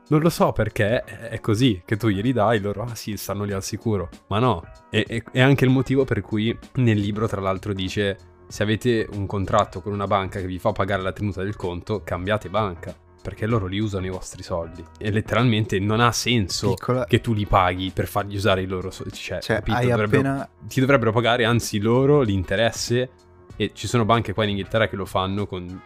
[0.09, 3.53] non lo so perché è così, che tu glieli dai, loro, ah sì, stanno lì
[3.53, 4.09] al sicuro.
[4.29, 8.17] Ma no, è, è, anche il motivo per cui nel libro, tra l'altro, dice,
[8.47, 12.03] se avete un contratto con una banca che vi fa pagare la tenuta del conto,
[12.05, 12.95] cambiate banca.
[13.27, 14.85] Perché loro li usano i vostri soldi.
[14.99, 17.07] E letteralmente non ha senso Piccola...
[17.07, 19.17] che tu li paghi per fargli usare i loro soldi.
[19.17, 20.49] Cioè, cioè hai appena...
[20.69, 23.11] Ti dovrebbero pagare, anzi, loro l'interesse.
[23.57, 25.81] E ci sono banche qua in Inghilterra che lo fanno con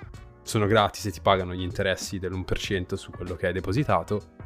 [0.51, 4.39] sono gratis e ti pagano gli interessi dell'1% su quello che hai depositato.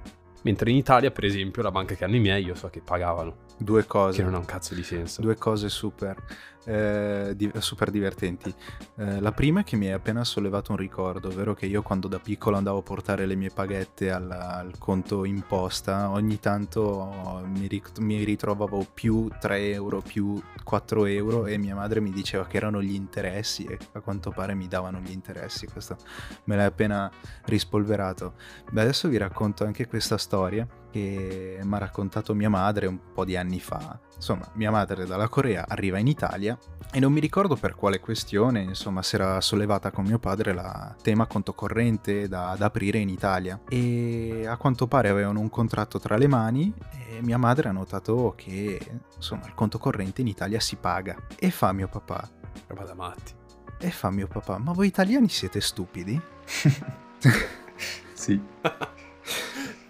[0.43, 3.45] Mentre in Italia, per esempio, la banca che hanno i miei, io so che pagavano.
[3.57, 4.19] Due cose.
[4.19, 5.23] Che non ha un cazzo di senso.
[5.23, 6.23] Due cose super
[6.65, 8.53] eh, di- super divertenti.
[8.97, 12.09] Eh, la prima è che mi hai appena sollevato un ricordo, ovvero che io quando
[12.09, 17.67] da piccolo andavo a portare le mie paghette al, al conto imposta, ogni tanto mi,
[17.67, 22.57] rit- mi, ritrovavo più 3 euro, più 4 euro e mia madre mi diceva che
[22.57, 25.67] erano gli interessi e a quanto pare mi davano gli interessi.
[25.67, 25.97] Questo
[26.45, 27.11] me l'hai appena
[27.45, 28.35] rispolverato.
[28.71, 33.25] Beh, adesso vi racconto anche questa storia che mi ha raccontato mia madre un po'
[33.25, 33.99] di anni fa.
[34.15, 36.57] Insomma, mia madre dalla Corea arriva in Italia
[36.93, 40.95] e non mi ricordo per quale questione, insomma, si era sollevata con mio padre la
[41.03, 43.61] tema conto corrente da, da aprire in Italia.
[43.69, 46.73] E a quanto pare avevano un contratto tra le mani
[47.09, 48.79] e mia madre ha notato che,
[49.17, 51.17] insomma, il conto corrente in Italia si paga.
[51.37, 52.31] E fa mio papà.
[52.69, 53.33] Roba da matti.
[53.81, 56.21] E fa mio papà, ma voi italiani siete stupidi?
[58.15, 58.41] sì.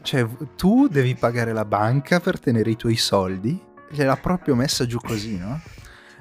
[0.05, 3.59] Cioè, tu devi pagare la banca per tenere i tuoi soldi?
[3.88, 5.59] Gliel'ha proprio messa giù così, no?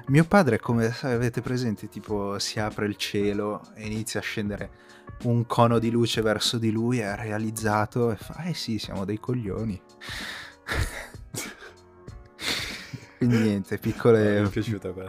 [0.06, 4.70] Mio padre, come avete presente, tipo si apre il cielo e inizia a scendere
[5.24, 9.20] un cono di luce verso di lui, è realizzato e fa, eh sì, siamo dei
[9.20, 9.78] coglioni.
[13.18, 14.50] Quindi niente, piccole,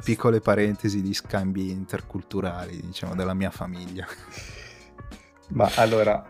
[0.03, 4.05] piccole parentesi di scambi interculturali, diciamo, della mia famiglia.
[5.51, 6.29] Ma allora,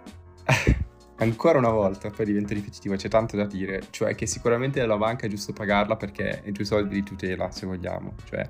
[1.18, 5.26] ancora una volta, poi diventa ripetitivo, c'è tanto da dire, cioè che sicuramente la banca
[5.26, 8.48] è giusto pagarla perché i tuoi soldi di tutela, se vogliamo, cioè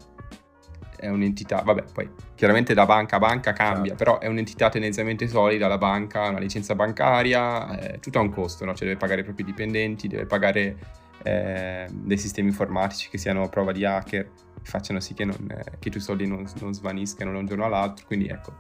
[0.98, 4.04] è un'entità, vabbè, poi chiaramente da banca a banca cambia, certo.
[4.04, 8.66] però è un'entità tendenzialmente solida, la banca, una licenza bancaria, eh, tutto ha un costo,
[8.66, 8.74] no?
[8.74, 10.78] Cioè deve pagare i propri dipendenti, deve pagare
[11.24, 15.36] eh, dei sistemi informatici che siano a prova di hacker, che facciano sì che, non,
[15.50, 18.54] eh, che i tuoi soldi non, non svaniscano da un giorno all'altro, quindi ecco,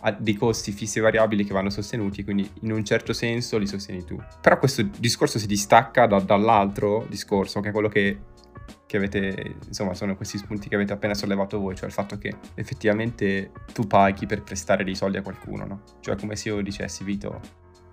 [0.00, 3.66] ha dei costi fissi e variabili che vanno sostenuti, quindi in un certo senso li
[3.66, 4.20] sostieni tu.
[4.40, 8.18] Però questo discorso si distacca da, dall'altro discorso, che è quello che,
[8.86, 12.34] che, avete, insomma, sono questi spunti che avete appena sollevato voi, cioè il fatto che
[12.54, 15.82] effettivamente tu paghi per prestare dei soldi a qualcuno, no?
[16.00, 17.40] Cioè come se io dicessi, Vito,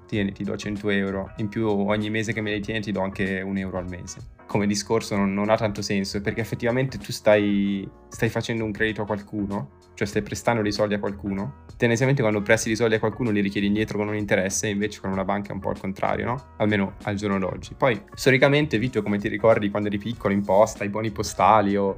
[0.10, 3.02] tieni, ti do 100 euro, in più ogni mese che me li tieni ti do
[3.02, 4.20] anche un euro al mese.
[4.48, 9.04] Come discorso non, non ha tanto senso, perché effettivamente tu stai, stai facendo un credito
[9.04, 13.00] a qualcuno cioè stai prestando dei soldi a qualcuno, tendenzialmente quando presti dei soldi a
[13.00, 15.78] qualcuno li richiedi indietro con un interesse, invece con una banca è un po' il
[15.78, 16.46] contrario, no?
[16.56, 17.74] Almeno al giorno d'oggi.
[17.74, 21.98] Poi, storicamente, Vito, come ti ricordi quando eri piccolo, imposta, i buoni postali o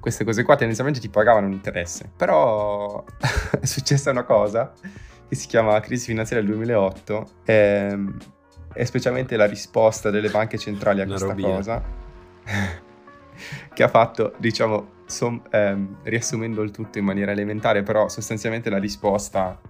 [0.00, 2.10] queste cose qua, tendenzialmente ti pagavano un interesse.
[2.16, 3.04] Però
[3.60, 4.72] è successa una cosa
[5.34, 8.16] che si chiama crisi finanziaria del 2008 ehm,
[8.72, 11.82] e specialmente la risposta delle banche centrali a questa cosa
[13.74, 18.78] che ha fatto, diciamo, som- ehm, riassumendo il tutto in maniera elementare, però sostanzialmente la
[18.78, 19.60] risposta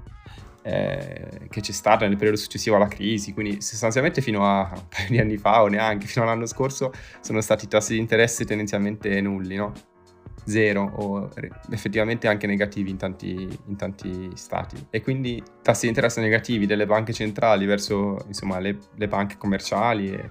[0.63, 5.09] eh, che c'è stata nel periodo successivo alla crisi, quindi sostanzialmente fino a un paio
[5.09, 9.57] di anni fa o neanche fino all'anno scorso sono stati tassi di interesse tendenzialmente nulli,
[9.57, 9.73] no?
[10.45, 11.31] Zero o
[11.71, 14.87] effettivamente anche negativi in tanti, in tanti stati.
[14.91, 20.13] E quindi tassi di interesse negativi delle banche centrali verso insomma, le, le banche commerciali
[20.13, 20.31] e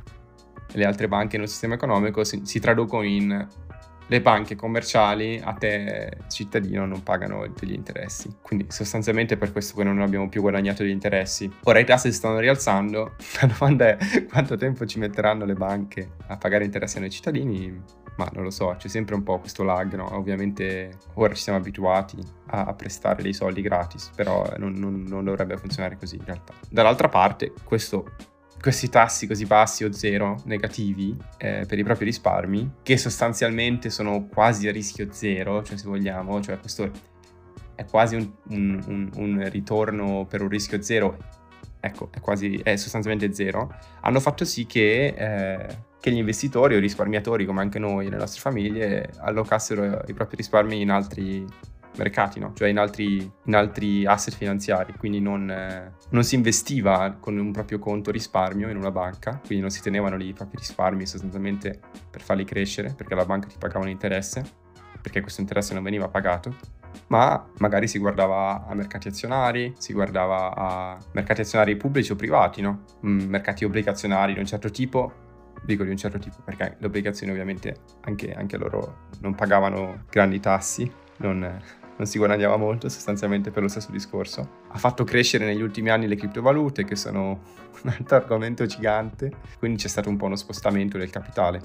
[0.74, 3.48] le altre banche nel sistema economico si, si traducono in
[4.08, 8.36] le banche commerciali a te cittadino non pagano degli interessi.
[8.42, 11.50] Quindi sostanzialmente per questo che non abbiamo più guadagnato degli interessi.
[11.64, 16.12] Ora i tassi si stanno rialzando, la domanda è quanto tempo ci metteranno le banche
[16.28, 18.03] a pagare interessi ai cittadini?
[18.16, 20.16] Ma non lo so, c'è sempre un po' questo lag, no?
[20.16, 25.58] Ovviamente ora ci siamo abituati a, prestare dei soldi gratis, però non, non, non dovrebbe
[25.58, 26.54] funzionare così in realtà.
[26.70, 28.06] Dall'altra parte, questo
[28.64, 34.28] questi tassi così bassi o zero negativi eh, per i propri risparmi, che sostanzialmente sono
[34.28, 36.90] quasi a rischio zero, cioè se vogliamo, cioè questo
[37.76, 41.18] è quasi un, un, un, un ritorno per un rischio zero,
[41.86, 46.78] ecco, è quasi, è sostanzialmente zero, hanno fatto sì che, eh, che gli investitori o
[46.78, 51.46] i risparmiatori, come anche noi, le nostre famiglie, allocassero i propri risparmi in altri
[51.98, 52.54] mercati, no?
[52.56, 57.52] cioè in altri, in altri, asset finanziari, quindi non, eh, non, si investiva con un
[57.52, 61.82] proprio conto risparmio in una banca, quindi non si tenevano lì i propri risparmi sostanzialmente
[62.10, 64.42] per farli crescere, perché la banca ti pagava un interesse,
[65.02, 66.56] perché questo interesse non veniva pagato,
[67.08, 72.62] ma magari si guardava a mercati azionari, si guardava a mercati azionari pubblici o privati,
[72.62, 72.84] no?
[73.06, 75.12] Mm, mercati obbligazionari di un certo tipo,
[75.64, 80.40] dico di un certo tipo perché le obbligazioni ovviamente anche, anche loro non pagavano grandi
[80.40, 84.62] tassi, non, non si guadagnava molto sostanzialmente per lo stesso discorso.
[84.70, 87.42] Ha fatto crescere negli ultimi anni le criptovalute che sono
[87.84, 91.62] un altro argomento gigante, quindi c'è stato un po' uno spostamento del capitale.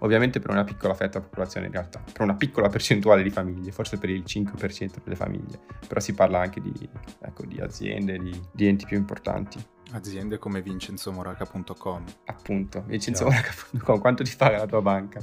[0.00, 3.72] Ovviamente per una piccola fetta della popolazione in realtà, per una piccola percentuale di famiglie,
[3.72, 6.72] forse per il 5% delle famiglie, però si parla anche di,
[7.20, 9.64] ecco, di aziende, di, di enti più importanti.
[9.92, 12.04] Aziende come vincenzomoraca.com.
[12.26, 15.20] Appunto, vincenzomoraca.com, quanto ti paga la tua banca?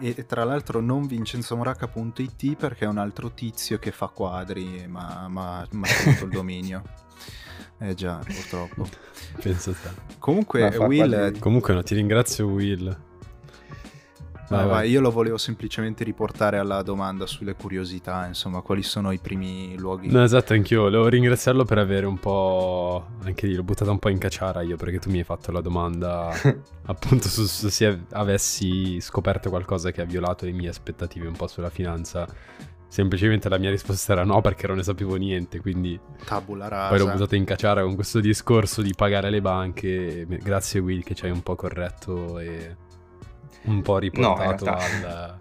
[0.00, 5.66] E tra l'altro non vincenzomoraca.it perché è un altro tizio che fa quadri, ma ha
[5.68, 6.82] tutto il dominio.
[7.78, 8.88] Eh già, purtroppo.
[9.40, 9.90] Penso te.
[10.18, 11.10] Comunque, Will...
[11.10, 11.38] Quadri...
[11.38, 13.06] Comunque no, ti ringrazio Will.
[14.48, 14.68] Vai, vai.
[14.68, 19.76] vai, io lo volevo semplicemente riportare alla domanda sulle curiosità, insomma, quali sono i primi
[19.76, 20.10] luoghi.
[20.10, 23.06] No, esatto, anch'io volevo ringraziarlo per avere un po'.
[23.24, 25.60] Anche lì l'ho buttata un po' in cacciara io, perché tu mi hai fatto la
[25.60, 26.32] domanda
[26.86, 31.46] appunto su, su se avessi scoperto qualcosa che ha violato le mie aspettative un po'
[31.46, 32.26] sulla finanza.
[32.88, 36.88] Semplicemente la mia risposta era no perché non ne sapevo niente, quindi tabula rasa.
[36.88, 40.26] Poi l'ho buttata in cacciara con questo discorso di pagare le banche.
[40.26, 42.76] Grazie Will che ci hai un po' corretto e
[43.64, 45.36] un po' riportato no, al,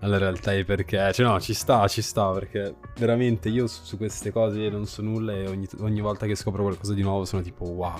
[0.00, 1.10] alla realtà e perché.
[1.12, 5.00] Cioè, no, ci sta, ci sta, perché veramente io su, su queste cose non so
[5.00, 7.94] nulla e ogni, ogni, volta che scopro qualcosa di nuovo sono tipo wow.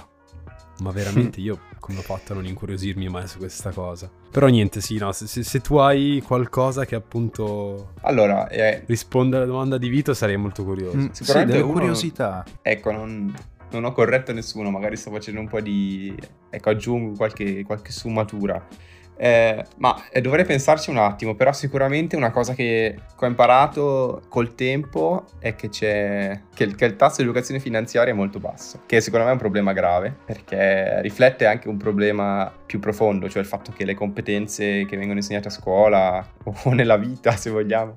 [0.81, 4.11] Ma veramente io come ho fatto a non incuriosirmi mai su questa cosa?
[4.31, 8.85] Però niente, sì, no, se, se, se tu hai qualcosa che appunto allora, eh...
[8.87, 10.97] risponde alla domanda di Vito sarei molto curioso.
[10.97, 11.73] Mm, Sicuramente sì, uno...
[11.73, 12.45] curiosità.
[12.63, 13.35] Ecco, non,
[13.71, 16.15] non, ho corretto nessuno, magari sto facendo un po' di...
[16.49, 18.67] Ecco, aggiungo qualche, qualche sfumatura.
[19.23, 24.55] Eh, ma eh, dovrei pensarci un attimo, però sicuramente una cosa che ho imparato col
[24.55, 28.81] tempo è che, c'è, che, il, che il tasso di educazione finanziaria è molto basso,
[28.87, 33.43] che secondo me è un problema grave, perché riflette anche un problema più profondo, cioè
[33.43, 36.27] il fatto che le competenze che vengono insegnate a scuola
[36.65, 37.93] o nella vita, se vogliamo,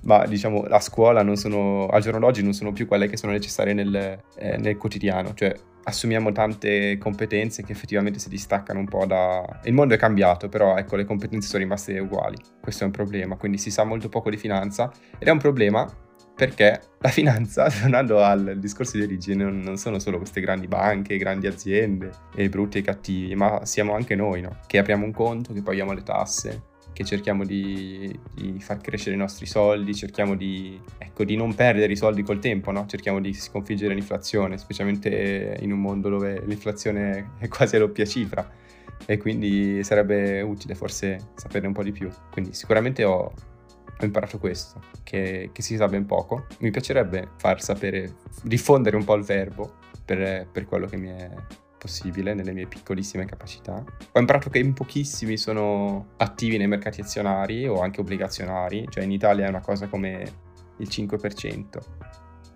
[0.00, 3.30] ma diciamo a scuola non sono, al giorno d'oggi non sono più quelle che sono
[3.30, 9.06] necessarie nel, eh, nel quotidiano, cioè assumiamo tante competenze che effettivamente si distaccano un po'
[9.06, 9.60] da...
[9.64, 12.36] Il mondo è cambiato, però ecco, le competenze sono rimaste uguali.
[12.60, 15.86] Questo è un problema, quindi si sa molto poco di finanza ed è un problema
[16.34, 21.46] perché la finanza, tornando al discorso di origine, non sono solo queste grandi banche, grandi
[21.46, 24.58] aziende, e brutti e cattivi, ma siamo anche noi, no?
[24.66, 26.62] Che apriamo un conto, che paghiamo le tasse,
[26.94, 31.92] che cerchiamo di, di, far crescere i nostri soldi, cerchiamo di, ecco, di, non perdere
[31.92, 32.86] i soldi col tempo, no?
[32.86, 38.48] cerchiamo di sconfiggere l'inflazione, specialmente in un mondo dove l'inflazione è quasi a doppia cifra
[39.06, 42.08] e quindi sarebbe utile forse saperne un po' di più.
[42.30, 46.46] Quindi sicuramente ho, ho imparato questo, che, che, si sa ben poco.
[46.60, 51.30] Mi piacerebbe far sapere, diffondere un po' il verbo per, per quello che mi è
[51.84, 53.84] possibile nelle mie piccolissime capacità.
[54.12, 59.10] Ho imparato che in pochissimi sono attivi nei mercati azionari o anche obbligazionari, cioè in
[59.10, 60.22] Italia è una cosa come
[60.78, 61.78] il 5%.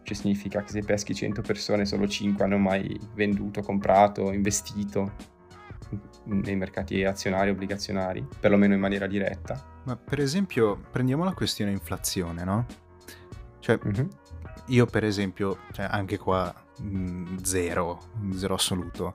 [0.02, 5.12] Cioè significa che se peschi 100 persone solo 5 hanno mai venduto, comprato, investito
[6.24, 9.62] nei mercati azionari, obbligazionari, perlomeno in maniera diretta.
[9.84, 12.64] Ma per esempio, prendiamo la questione inflazione, no?
[13.58, 14.08] Cioè, mm-hmm.
[14.68, 16.66] io per esempio, cioè anche qua
[17.42, 18.00] zero,
[18.32, 19.14] zero assoluto.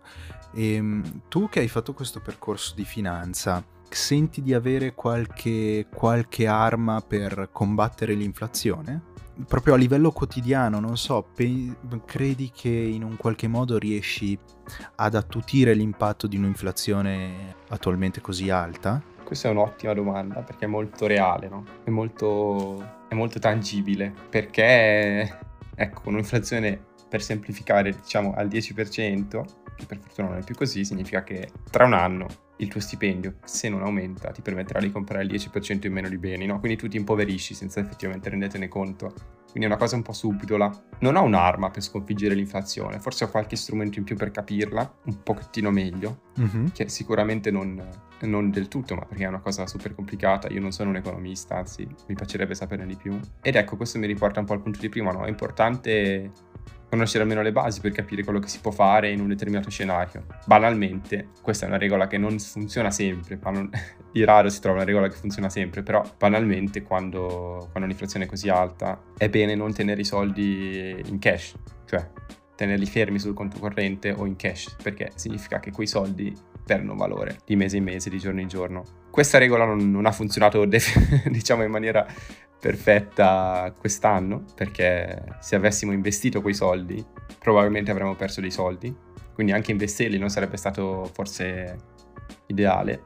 [0.54, 6.48] E ehm, tu che hai fatto questo percorso di finanza, senti di avere qualche, qualche
[6.48, 9.12] arma per combattere l'inflazione?
[9.48, 14.38] Proprio a livello quotidiano, non so, pe- credi che in un qualche modo riesci
[14.96, 19.02] ad attutire l'impatto di un'inflazione attualmente così alta?
[19.24, 21.66] Questa è un'ottima domanda perché è molto reale, no?
[21.84, 25.40] È molto, è molto tangibile perché,
[25.74, 29.44] ecco, un'inflazione per semplificare, diciamo, al 10%,
[29.76, 32.26] che per fortuna non è più così, significa che tra un anno
[32.58, 36.18] il tuo stipendio, se non aumenta, ti permetterà di comprare il 10% in meno di
[36.18, 36.58] beni, no?
[36.60, 39.14] Quindi tu ti impoverisci senza effettivamente rendetene conto.
[39.52, 40.72] Quindi è una cosa un po' subdola.
[41.02, 45.22] Non ho un'arma per sconfiggere l'inflazione, forse ho qualche strumento in più per capirla, un
[45.22, 46.70] pochettino meglio, mm-hmm.
[46.74, 47.80] che sicuramente non,
[48.22, 50.48] non, del tutto, ma perché è una cosa super complicata.
[50.48, 53.20] Io non sono un economista, anzi mi piacerebbe saperne di più.
[53.44, 55.26] Ed ecco, questo mi riporta un po' al punto di prima, no?
[55.26, 56.32] È importante
[56.94, 60.26] conoscere almeno le basi per capire quello che si può fare in un determinato scenario.
[60.46, 63.40] Banalmente, questa è una regola che non funziona sempre,
[64.12, 68.28] di raro si trova una regola che funziona sempre, però banalmente quando, quando l'inflazione è
[68.28, 72.08] così alta è bene non tenere i soldi in cash, cioè
[72.56, 76.32] tenerli fermi sul conto corrente o in cash, perché significa che quei soldi
[76.64, 78.84] perdono valore di mese in mese, di giorno in giorno.
[79.10, 80.64] Questa regola non, non ha funzionato,
[81.26, 82.06] diciamo, in maniera
[82.64, 87.06] perfetta quest'anno, perché se avessimo investito quei soldi,
[87.38, 88.96] probabilmente avremmo perso dei soldi.
[89.34, 91.76] Quindi anche investirli non sarebbe stato forse
[92.46, 93.04] ideale,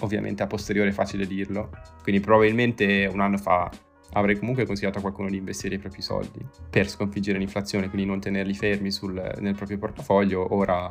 [0.00, 1.70] ovviamente a posteriore è facile dirlo.
[2.02, 3.70] Quindi probabilmente un anno fa
[4.14, 8.18] avrei comunque consigliato a qualcuno di investire i propri soldi per sconfiggere l'inflazione, quindi non
[8.18, 10.52] tenerli fermi sul, nel proprio portafoglio.
[10.52, 10.88] Ora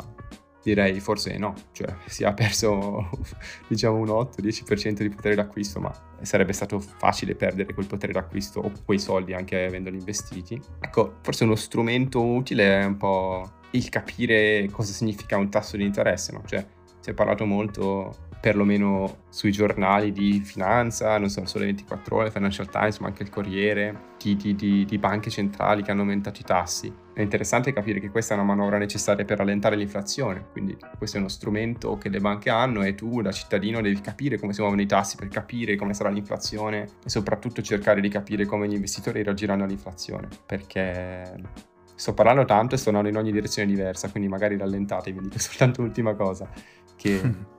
[0.66, 3.10] direi forse no, cioè si è perso
[3.68, 8.72] diciamo un 8-10% di potere d'acquisto, ma sarebbe stato facile perdere quel potere d'acquisto o
[8.84, 10.60] quei soldi anche avendoli investiti.
[10.80, 15.84] Ecco, forse uno strumento utile è un po' il capire cosa significa un tasso di
[15.84, 16.42] interesse, no?
[16.46, 16.66] Cioè,
[17.00, 22.70] si è parlato molto perlomeno sui giornali di finanza, non so, Sole 24 Ore, Financial
[22.70, 26.44] Times, ma anche il Corriere, di, di, di, di, banche centrali che hanno aumentato i
[26.44, 26.94] tassi.
[27.12, 31.20] È interessante capire che questa è una manovra necessaria per rallentare l'inflazione, quindi questo è
[31.22, 34.84] uno strumento che le banche hanno e tu da cittadino devi capire come si muovono
[34.84, 39.24] i tassi per capire come sarà l'inflazione e soprattutto cercare di capire come gli investitori
[39.24, 41.36] reagiranno all'inflazione, perché
[41.96, 45.82] sto parlando tanto e sto andando in ogni direzione diversa, quindi magari rallentatevi, dico soltanto
[45.82, 46.48] l'ultima cosa,
[46.96, 47.22] che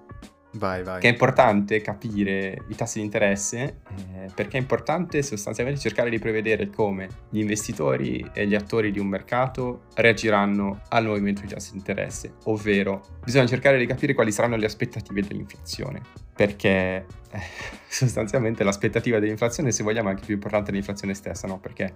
[0.56, 1.00] Vai, vai.
[1.00, 3.80] Che è importante capire i tassi di interesse
[4.14, 8.98] eh, perché è importante sostanzialmente cercare di prevedere come gli investitori e gli attori di
[8.98, 14.32] un mercato reagiranno al movimento di tassi di interesse, ovvero bisogna cercare di capire quali
[14.32, 16.00] saranno le aspettative dell'inflazione,
[16.34, 17.40] perché eh,
[17.86, 21.58] sostanzialmente l'aspettativa dell'inflazione, se vogliamo, è anche più importante dell'inflazione stessa, no?
[21.58, 21.92] Perché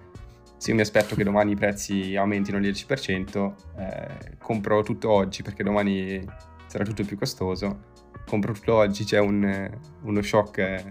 [0.57, 5.41] se io mi aspetto che domani i prezzi aumentino il 10%, eh, compro tutto oggi
[5.41, 6.23] perché domani
[6.67, 7.89] sarà tutto più costoso
[8.25, 9.69] compro tutto oggi, c'è un,
[10.03, 10.85] uno shock eh,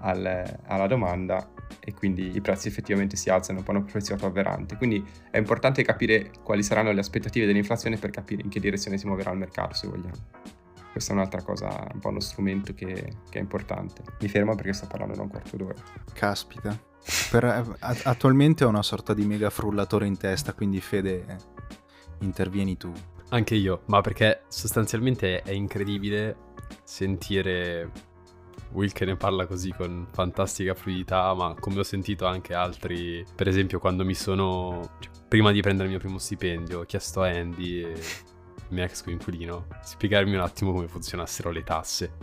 [0.00, 1.50] al, alla domanda
[1.80, 4.76] e quindi i prezzi effettivamente si alzano, poi hanno prezioso avverante.
[4.76, 9.06] Quindi è importante capire quali saranno le aspettative dell'inflazione per capire in che direzione si
[9.06, 10.52] muoverà il mercato, se vogliamo.
[10.92, 12.92] Questa è un'altra cosa, un po' uno strumento che,
[13.28, 14.02] che è importante.
[14.20, 15.74] Mi fermo perché sto parlando da un quarto d'ora.
[16.12, 16.78] Caspita.
[17.30, 17.64] Per, eh,
[18.04, 21.36] attualmente ho una sorta di mega frullatore in testa, quindi Fede,
[22.20, 22.92] intervieni tu.
[23.30, 26.36] Anche io, ma perché sostanzialmente è incredibile
[26.82, 27.90] sentire
[28.72, 33.48] Will che ne parla così con fantastica fluidità, ma come ho sentito anche altri, per
[33.48, 37.28] esempio quando mi sono, cioè, prima di prendere il mio primo stipendio, ho chiesto a
[37.28, 38.00] Andy, il
[38.70, 42.16] mio ex coinquilino, spiegarmi un attimo come funzionassero le tasse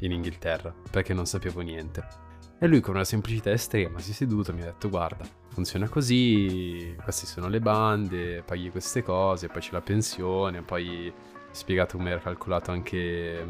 [0.00, 2.30] in Inghilterra, perché non sapevo niente.
[2.58, 5.88] E lui con una semplicità estrema si è seduto e mi ha detto guarda, funziona
[5.88, 11.12] così, queste sono le bande, paghi queste cose, poi c'è la pensione, poi
[11.50, 13.44] spiegato come era calcolato anche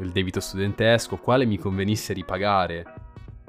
[0.00, 2.84] il debito studentesco, quale mi convenisse ripagare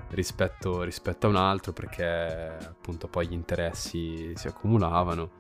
[0.10, 5.32] rispetto, rispetto a un altro perché appunto poi gli interessi si accumulavano.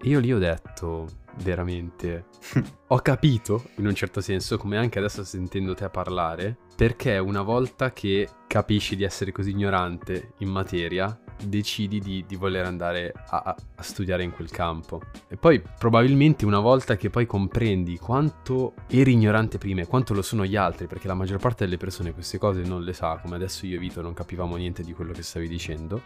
[0.00, 1.06] E io lì ho detto,
[1.42, 2.26] veramente,
[2.88, 7.92] ho capito in un certo senso, come anche adesso sentendo te parlare, perché una volta
[7.92, 13.82] che capisci di essere così ignorante in materia, decidi di, di voler andare a, a,
[13.82, 15.00] studiare in quel campo.
[15.26, 20.22] E poi probabilmente una volta che poi comprendi quanto eri ignorante prima e quanto lo
[20.22, 23.34] sono gli altri, perché la maggior parte delle persone queste cose non le sa, come
[23.34, 26.00] adesso io e Vito non capivamo niente di quello che stavi dicendo,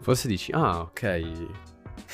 [0.00, 1.22] forse dici, ah ok,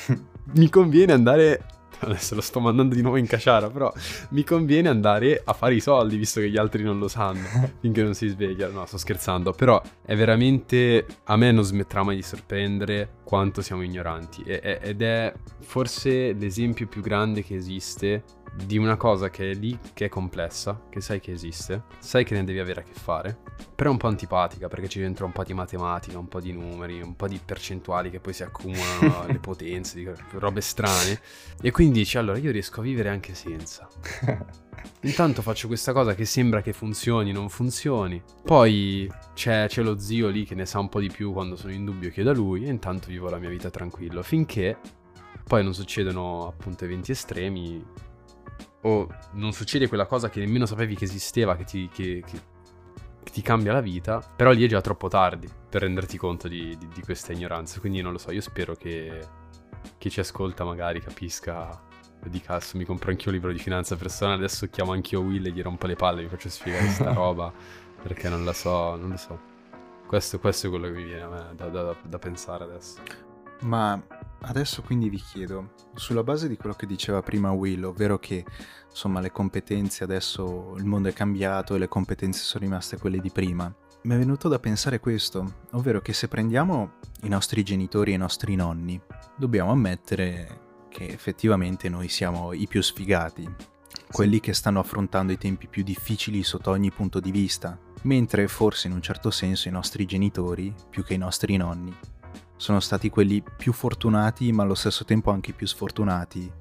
[0.53, 1.65] mi conviene andare
[2.09, 3.91] adesso lo sto mandando di nuovo in caciara, però
[4.29, 7.47] mi conviene andare a fare i soldi visto che gli altri non lo sanno
[7.79, 8.73] finché non si svegliano.
[8.73, 13.83] No, sto scherzando, però è veramente a me non smetterà mai di sorprendere quanto siamo
[13.83, 18.23] ignoranti ed è forse l'esempio più grande che esiste
[18.55, 22.35] di una cosa che è lì, che è complessa, che sai che esiste, sai che
[22.35, 23.37] ne devi avere a che fare,
[23.73, 26.51] però è un po' antipatica perché ci entra un po' di matematica, un po' di
[26.51, 31.19] numeri, un po' di percentuali che poi si accumulano, le potenze, di robe strane.
[31.61, 33.87] E quindi dici, allora io riesco a vivere anche senza.
[35.01, 38.21] Intanto faccio questa cosa che sembra che funzioni, non funzioni.
[38.43, 41.73] Poi c'è, c'è, lo zio lì che ne sa un po' di più quando sono
[41.73, 44.21] in dubbio, chiedo a lui e intanto vivo la mia vita tranquillo.
[44.21, 44.77] Finché
[45.45, 47.83] poi non succedono appunto eventi estremi
[48.83, 52.41] o non succede quella cosa che nemmeno sapevi che esisteva, che ti, che, che,
[53.23, 56.77] che ti cambia la vita, però lì è già troppo tardi per renderti conto di,
[56.77, 57.79] di, di questa ignoranza.
[57.79, 59.25] Quindi non lo so, io spero che
[59.97, 61.91] chi ci ascolta magari capisca
[62.29, 65.51] di cazzo mi compro anch'io un libro di finanza personale, adesso chiamo anch'io Will e
[65.51, 67.51] gli rompo le palle, mi faccio spiegare sta roba,
[68.01, 69.51] perché non la so, non lo so.
[70.07, 72.99] Questo, questo, è quello che mi viene a me da, da, da pensare adesso.
[73.61, 74.01] Ma
[74.43, 78.45] adesso quindi vi chiedo, sulla base di quello che diceva prima Will, ovvero che
[78.89, 83.29] insomma le competenze adesso il mondo è cambiato e le competenze sono rimaste quelle di
[83.29, 83.73] prima,
[84.03, 88.17] mi è venuto da pensare questo, ovvero che se prendiamo i nostri genitori e i
[88.17, 88.99] nostri nonni,
[89.37, 93.49] dobbiamo ammettere che effettivamente noi siamo i più sfigati,
[94.11, 98.87] quelli che stanno affrontando i tempi più difficili sotto ogni punto di vista, mentre forse
[98.87, 101.95] in un certo senso i nostri genitori, più che i nostri nonni,
[102.55, 106.51] sono stati quelli più fortunati ma allo stesso tempo anche più sfortunati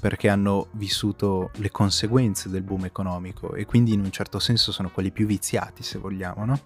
[0.00, 4.90] perché hanno vissuto le conseguenze del boom economico e quindi in un certo senso sono
[4.90, 6.60] quelli più viziati se vogliamo, no?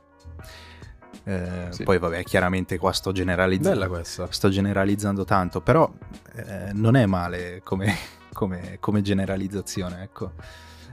[1.25, 1.85] Eh, sì.
[1.85, 5.91] Poi vabbè, chiaramente qua sto generalizzando, sto generalizzando tanto, però
[6.35, 7.95] eh, non è male come,
[8.33, 10.33] come, come generalizzazione, ecco.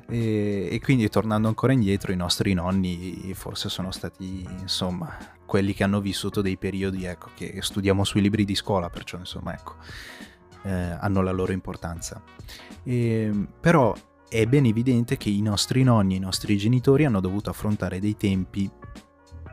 [0.07, 5.15] E, e, quindi tornando ancora indietro, i nostri nonni forse sono stati, insomma,
[5.49, 9.55] quelli che hanno vissuto dei periodi, ecco, che studiamo sui libri di scuola, perciò, insomma,
[9.55, 9.77] ecco,
[10.61, 12.21] eh, hanno la loro importanza.
[12.83, 13.95] E, però
[14.29, 18.69] è ben evidente che i nostri nonni i nostri genitori hanno dovuto affrontare dei tempi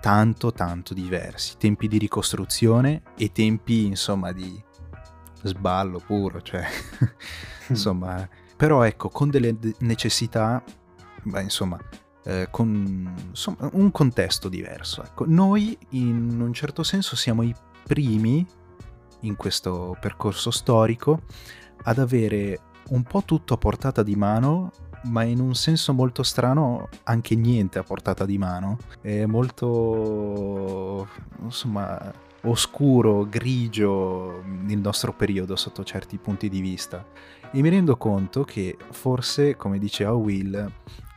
[0.03, 4.63] tanto tanto diversi, tempi di ricostruzione e tempi insomma di
[5.45, 6.67] sballo puro, cioè
[7.69, 10.63] insomma, però ecco, con delle necessità,
[11.23, 11.81] beh, insomma,
[12.27, 15.03] eh, con insomma, un contesto diverso.
[15.03, 15.24] Ecco.
[15.27, 17.55] Noi in un certo senso siamo i
[17.85, 18.45] primi
[19.20, 21.22] in questo percorso storico
[21.85, 24.70] ad avere un po' tutto a portata di mano
[25.05, 28.79] ma in un senso molto strano anche niente a portata di mano.
[29.01, 31.07] È molto,
[31.43, 32.12] insomma,
[32.43, 37.07] oscuro, grigio il nostro periodo sotto certi punti di vista.
[37.53, 40.72] E mi rendo conto che forse, come diceva Will,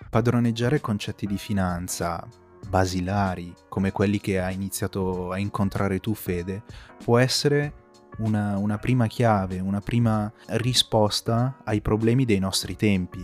[0.09, 2.25] padroneggiare concetti di finanza
[2.67, 6.63] basilari, come quelli che hai iniziato a incontrare tu, Fede,
[7.03, 7.73] può essere
[8.17, 13.23] una, una prima chiave, una prima risposta ai problemi dei nostri tempi.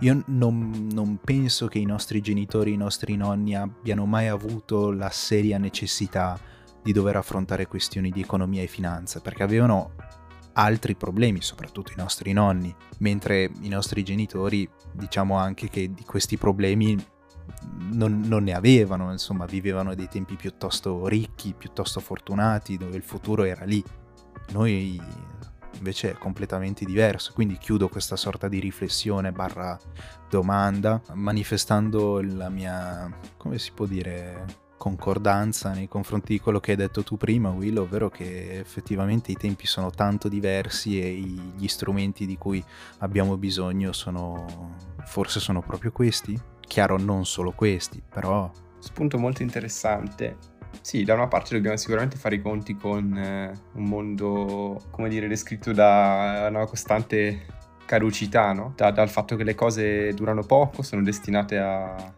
[0.00, 5.10] Io non, non, penso che i nostri genitori, i nostri nonni abbiano mai avuto la
[5.10, 6.38] seria necessità
[6.82, 9.92] di dover affrontare questioni di economia e finanza, perché avevano
[10.54, 16.36] altri problemi, soprattutto i nostri nonni, mentre i nostri genitori diciamo anche che di questi
[16.36, 16.96] problemi
[17.90, 23.44] non, non, ne avevano, insomma vivevano dei tempi piuttosto ricchi, piuttosto fortunati, dove il futuro
[23.44, 23.82] era lì.
[24.52, 25.00] Noi
[25.76, 27.32] invece è completamente diverso.
[27.32, 29.78] Quindi chiudo questa sorta di riflessione barra
[30.30, 34.44] domanda manifestando la mia, come si può dire,
[34.82, 39.36] concordanza nei confronti di quello che hai detto tu prima, Will, ovvero che effettivamente i
[39.36, 42.60] tempi sono tanto diversi e gli strumenti di cui
[42.98, 44.74] abbiamo bisogno sono
[45.04, 46.36] forse sono proprio questi.
[46.58, 48.50] Chiaro, non solo questi, però...
[48.80, 50.36] Spunto molto interessante
[50.80, 55.28] sì, da una parte dobbiamo sicuramente fare i conti con eh, un mondo, come dire,
[55.28, 57.46] descritto da una costante
[57.84, 58.72] caducità, no?
[58.74, 62.14] Da, dal fatto che le cose durano poco, sono destinate a,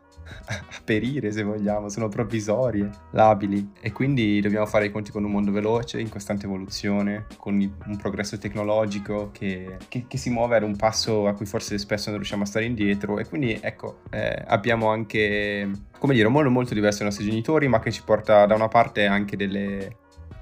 [0.47, 5.31] a perire se vogliamo, sono provvisorie, labili e quindi dobbiamo fare i conti con un
[5.31, 7.55] mondo veloce, in costante evoluzione, con
[7.87, 12.09] un progresso tecnologico che, che, che si muove ad un passo a cui forse spesso
[12.09, 16.51] non riusciamo a stare indietro e quindi ecco eh, abbiamo anche come dire un mondo
[16.51, 19.97] molto diverso dai nostri genitori ma che ci porta da una parte anche delle,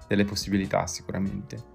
[0.09, 1.71] delle possibilità sicuramente.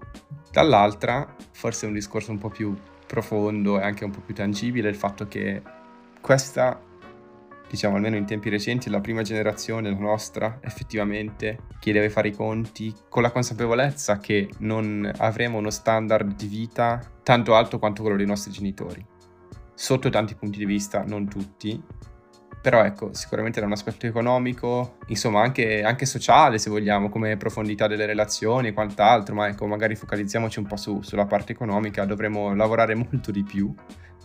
[0.50, 2.74] Dall'altra forse un discorso un po' più
[3.06, 5.62] profondo e anche un po' più tangibile il fatto che
[6.20, 6.78] questa
[7.68, 12.32] diciamo almeno in tempi recenti, la prima generazione, la nostra, effettivamente, che deve fare i
[12.32, 18.16] conti con la consapevolezza che non avremo uno standard di vita tanto alto quanto quello
[18.16, 19.04] dei nostri genitori.
[19.74, 21.80] Sotto tanti punti di vista, non tutti,
[22.60, 27.86] però ecco, sicuramente da un aspetto economico, insomma anche, anche, sociale se vogliamo, come profondità
[27.86, 32.54] delle relazioni e quant'altro, ma ecco, magari focalizziamoci un po' su, sulla parte economica, dovremo
[32.54, 33.72] lavorare molto di più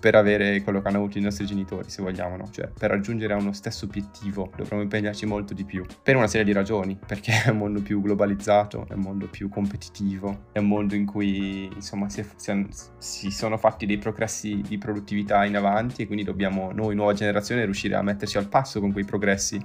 [0.04, 2.50] per avere quello che hanno avuto i nostri genitori, se vogliamo, no?
[2.52, 6.52] Cioè, per raggiungere uno stesso obiettivo dovremmo impegnarci molto di più, per una serie di
[6.52, 10.96] ragioni, perché è un mondo più globalizzato, è un mondo più competitivo, è un mondo
[10.96, 16.06] in cui, insomma, si, si, si sono fatti dei progressi di produttività in avanti e
[16.06, 19.62] quindi dobbiamo, noi, nuova generazione, riuscire a metterci al passo con quei progressi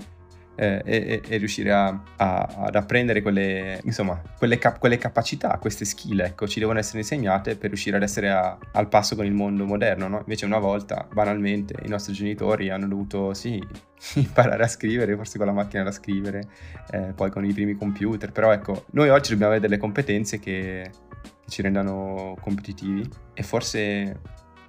[0.58, 1.86] eh, e, e, riuscire a,
[2.16, 6.98] a, ad apprendere quelle, insomma, quelle, cap- quelle, capacità, queste skill, ecco, ci devono essere
[6.98, 10.18] insegnate per riuscire ad essere a, al passo con il mondo moderno, no?
[10.18, 13.62] Invece una volta, banalmente, i nostri genitori hanno dovuto, sì,
[14.16, 16.48] imparare a scrivere, forse con la macchina da scrivere,
[16.90, 20.90] eh, poi con i primi computer, però ecco, noi oggi dobbiamo avere delle competenze che,
[21.22, 24.20] che ci rendano competitivi e forse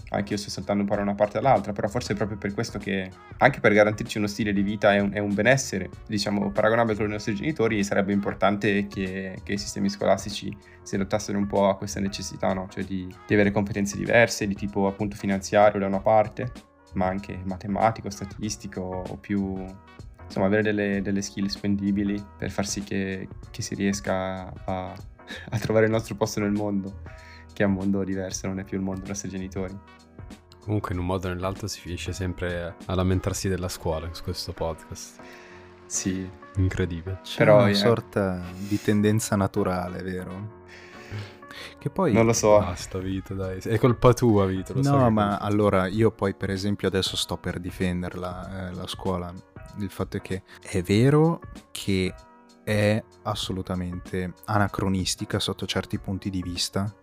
[0.10, 2.54] anche io sto saltando un po' da una parte all'altra, però forse è proprio per
[2.54, 6.96] questo che anche per garantirci uno stile di vita e un, un benessere, diciamo, paragonabile
[6.96, 11.70] con i nostri genitori, sarebbe importante che, che, i sistemi scolastici si adattassero un po'
[11.70, 12.68] a questa necessità, no?
[12.70, 16.52] Cioè di, di avere competenze diverse, di tipo appunto finanziario da una parte,
[16.94, 19.64] ma anche matematico, statistico o più
[20.26, 24.94] insomma avere delle, delle, skill spendibili per far sì che, che si riesca a,
[25.50, 27.02] a, trovare il nostro posto nel mondo,
[27.60, 29.78] che è un mondo diverso, non è più il mondo dei nostri genitori.
[30.62, 34.54] Comunque in un modo o nell'altro si finisce sempre a lamentarsi della scuola su questo
[34.54, 35.20] podcast.
[35.86, 36.30] Sì.
[36.56, 37.20] Incredibile.
[37.22, 37.74] C'è Però una è...
[37.74, 40.64] sorta di tendenza naturale, vero?
[41.78, 42.14] Che poi...
[42.14, 42.60] Non lo so.
[42.60, 43.60] Basta Vito, dai.
[43.60, 44.74] È colpa tua Vito.
[44.76, 49.34] no, so ma allora io poi per esempio adesso sto per difenderla, eh, la scuola.
[49.80, 51.42] Il fatto è che è vero
[51.72, 52.14] che
[52.64, 56.94] è assolutamente anacronistica sotto certi punti di vista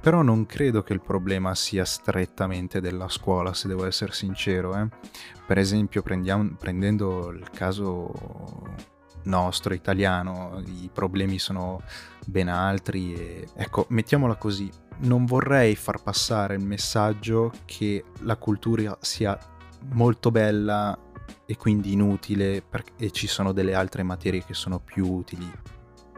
[0.00, 4.76] però non credo che il problema sia strettamente della scuola, se devo essere sincero.
[4.76, 4.88] Eh.
[5.46, 8.10] Per esempio, prendendo il caso
[9.24, 11.82] nostro italiano, i problemi sono
[12.26, 18.96] ben altri e ecco, mettiamola così, non vorrei far passare il messaggio che la cultura
[19.00, 19.38] sia
[19.92, 20.96] molto bella
[21.46, 22.64] e quindi inutile
[22.96, 25.50] e ci sono delle altre materie che sono più utili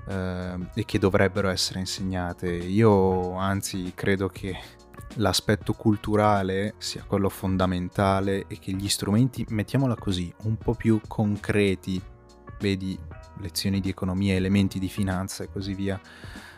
[0.06, 2.50] eh, e che dovrebbero essere insegnate.
[2.50, 4.56] Io anzi credo che
[5.14, 12.00] l'aspetto culturale sia quello fondamentale e che gli strumenti, mettiamola così, un po' più concreti,
[12.58, 12.98] vedi
[13.40, 16.00] lezioni di economia, elementi di finanza e così via,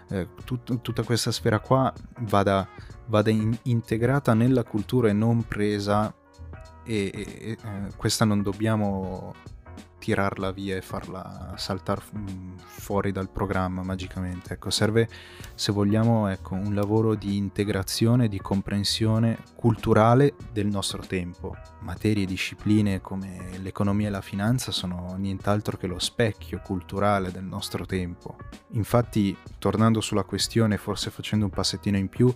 [0.08, 2.68] eh, tut- tutta questa sfera qua vada,
[3.06, 6.14] vada in- integrata nella cultura e non presa
[6.84, 7.58] e, e, e eh,
[7.96, 9.34] questa non dobbiamo
[10.06, 14.52] tirarla via e farla saltare mm, fuori dal programma magicamente.
[14.52, 15.08] Ecco, serve,
[15.56, 21.56] se vogliamo, ecco, un lavoro di integrazione, di comprensione culturale del nostro tempo.
[21.80, 27.44] Materie e discipline come l'economia e la finanza sono nient'altro che lo specchio culturale del
[27.44, 28.36] nostro tempo.
[28.74, 32.32] Infatti, tornando sulla questione, forse facendo un passettino in più,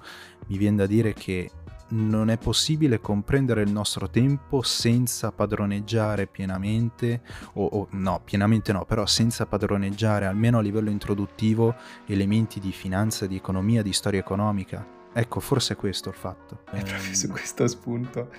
[0.48, 1.48] mi viene da dire che
[1.90, 7.22] non è possibile comprendere il nostro tempo senza padroneggiare pienamente,
[7.54, 11.74] o, o, no, pienamente no, però senza padroneggiare almeno a livello introduttivo
[12.06, 14.98] elementi di finanza, di economia, di storia economica.
[15.12, 16.62] Ecco, forse è questo il fatto.
[16.72, 18.30] E proprio su questo spunto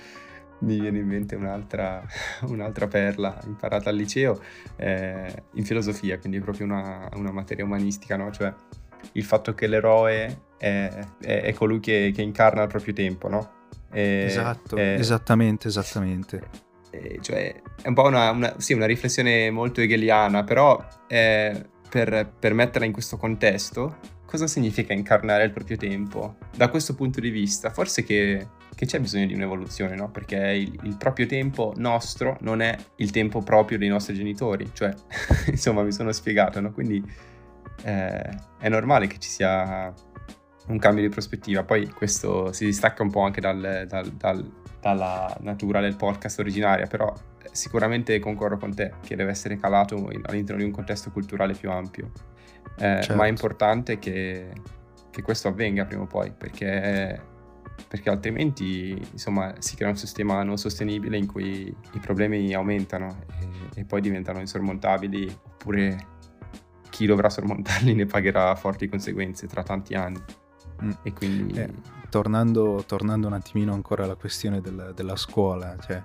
[0.60, 2.02] mi viene in mente un'altra,
[2.48, 4.40] un'altra perla imparata al liceo
[4.76, 8.30] eh, in filosofia, quindi proprio una, una materia umanistica, no?
[8.30, 8.52] Cioè
[9.12, 10.90] il fatto che l'eroe è,
[11.20, 13.50] è, è colui che, che, incarna il proprio tempo, no?
[13.90, 16.42] Esatto, è, esattamente, esattamente.
[17.20, 22.86] cioè, è un po' una, una, sì, una riflessione molto hegeliana, però per, per metterla
[22.86, 23.98] in questo contesto,
[24.32, 26.36] cosa significa incarnare il proprio tempo?
[26.56, 30.10] Da questo punto di vista, forse che, che c'è bisogno di un'evoluzione, no?
[30.10, 34.94] Perché il, il, proprio tempo nostro non è il tempo proprio dei nostri genitori, cioè,
[35.52, 36.72] insomma, mi sono spiegato, no?
[36.72, 37.04] Quindi
[37.84, 39.92] eh, è normale che ci sia
[40.66, 41.64] un cambio di prospettiva.
[41.64, 46.86] Poi questo si distacca un po' anche dal, dal, dal, dalla natura del podcast originaria,
[46.86, 47.12] però
[47.50, 52.10] sicuramente concordo con te che deve essere calato all'interno di un contesto culturale più ampio.
[52.76, 53.14] Eh, certo.
[53.14, 54.50] Ma è importante che,
[55.10, 57.20] che, questo avvenga prima o poi, perché,
[57.86, 63.80] perché altrimenti insomma, si crea un sistema non sostenibile in cui i problemi aumentano e,
[63.80, 66.11] e poi diventano insormontabili oppure
[66.92, 70.22] chi dovrà sormontarli ne pagherà forti conseguenze tra tanti anni.
[70.84, 70.90] Mm.
[71.02, 71.58] E quindi...
[71.58, 76.02] Eh, tornando, tornando, un attimino ancora alla questione del, della scuola, cioè,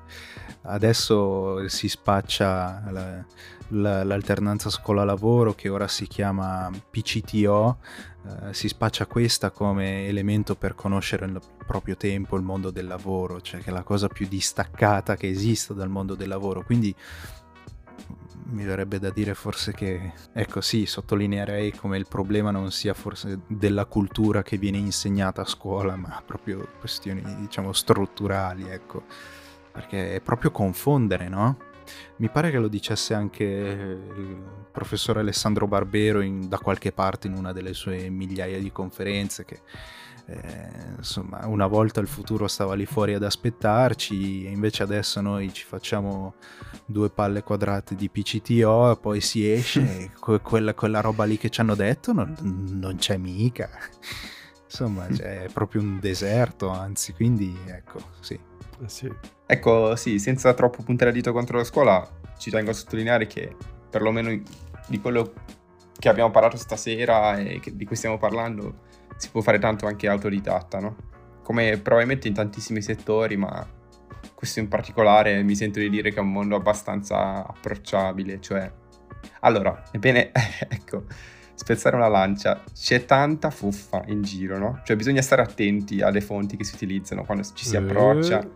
[0.62, 3.26] adesso si spaccia la,
[3.70, 7.78] la, l'alternanza scuola-lavoro che ora si chiama PCTO,
[8.26, 13.42] eh, si spaccia questa come elemento per conoscere il proprio tempo, il mondo del lavoro,
[13.42, 16.64] cioè che è la cosa più distaccata che esista dal mondo del lavoro.
[16.64, 16.96] Quindi
[18.50, 23.39] mi verrebbe da dire forse che, ecco sì, sottolineerei come il problema non sia forse
[23.48, 29.04] della cultura che viene insegnata a scuola, ma proprio questioni, diciamo, strutturali, ecco.
[29.72, 31.58] Perché è proprio confondere, no?
[32.18, 34.41] Mi pare che lo dicesse anche il
[34.72, 39.62] professor Alessandro Barbero in, da qualche parte in una delle sue migliaia di conferenze che
[40.30, 45.54] eh, insomma una volta il futuro stava lì fuori ad aspettarci e invece adesso noi
[45.54, 46.36] ci facciamo
[46.86, 51.38] due palle quadrate di PCTO e poi si esce e que- quella, quella, roba lì
[51.38, 53.70] che ci hanno detto non, non c'è mica
[54.66, 58.34] insomma cioè, è proprio un deserto anzi quindi ecco sì.
[58.34, 59.10] Eh sì.
[59.46, 62.06] ecco sì senza troppo puntare il dito contro la scuola
[62.38, 63.56] ci tengo a sottolineare che
[63.90, 64.30] perlomeno
[64.88, 65.34] di quello
[65.98, 68.86] che abbiamo parlato stasera e che, di cui stiamo parlando
[69.18, 70.95] si può fare tanto anche autodidatta, no?
[71.43, 73.65] Come probabilmente in tantissimi settori, ma
[74.34, 78.72] questo in particolare mi sento di dire che è un mondo abbastanza approcciabile, cioè...
[79.41, 80.32] Allora, ebbene,
[80.70, 81.05] ecco,
[81.57, 84.82] spezzare una lancia, c'è tanta fuffa in giro, no?
[84.84, 88.49] Cioè bisogna stare attenti alle fonti che si utilizzano quando ci si approccia eh.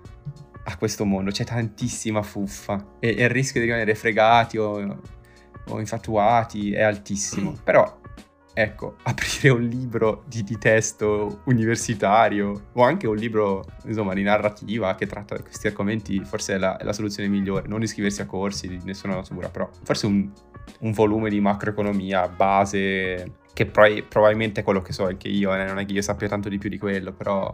[0.65, 4.99] a questo mondo, c'è tantissima fuffa e, e il rischio di rimanere fregati o,
[5.67, 8.00] o infatuati è altissimo, però
[8.61, 14.95] ecco, aprire un libro di, di, testo universitario o anche un libro, insomma, di narrativa
[14.95, 17.67] che tratta questi argomenti, forse è la, è la soluzione migliore.
[17.67, 20.29] Non iscriversi a corsi di nessuna natura, però forse un,
[20.79, 25.65] un volume di macroeconomia base, che poi probabilmente è quello che so anche io, eh,
[25.65, 27.51] non è che io sappia tanto di più di quello, però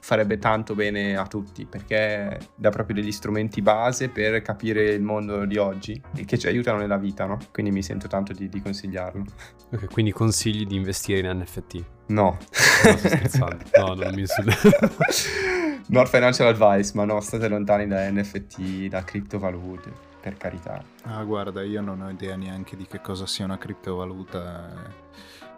[0.00, 5.44] farebbe tanto bene a tutti perché dà proprio degli strumenti base per capire il mondo
[5.44, 7.38] di oggi e che ci aiutano nella vita, no?
[7.52, 9.24] Quindi mi sento tanto di, di consigliarlo.
[9.70, 11.84] Ok, quindi consigli di investire in NFT?
[12.06, 12.36] No.
[12.84, 13.58] No, sto scherzando.
[13.78, 14.52] No, non mi insulto.
[15.88, 20.82] Not financial advice, ma no, state lontani da NFT, da criptovalute, per carità.
[21.02, 25.02] Ah, guarda, io non ho idea neanche di che cosa sia una criptovaluta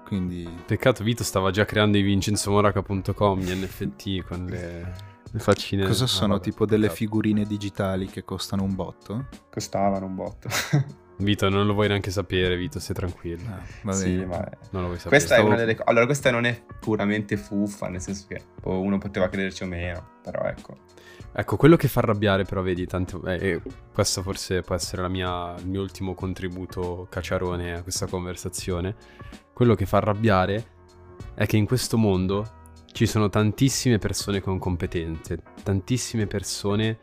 [0.07, 0.49] quindi...
[0.67, 4.95] Peccato Vito stava già creando i vincenzomoraca.com, gli NFT con le,
[5.31, 5.85] le faccine.
[5.85, 6.35] Cosa sono?
[6.35, 9.27] No, tipo delle figurine digitali che costano un botto?
[9.51, 10.49] Costavano un botto.
[11.19, 13.49] Vito, non lo vuoi neanche sapere, Vito, sei tranquillo.
[13.49, 14.37] Ah, va sì, ma
[14.71, 15.09] non lo vuoi sapere.
[15.09, 15.43] Questa Stavo...
[15.43, 19.63] è una delle Allora, questa non è puramente fuffa, nel senso che uno poteva crederci
[19.63, 20.77] o meno, però ecco.
[21.33, 23.61] Ecco, quello che fa arrabbiare però, vedi, tanto, eh,
[23.93, 28.95] questo forse può essere mia, il mio ultimo contributo cacciarone a questa conversazione,
[29.57, 30.67] quello che fa arrabbiare
[31.33, 36.99] è che in questo mondo ci sono tantissime persone con competenze, tantissime persone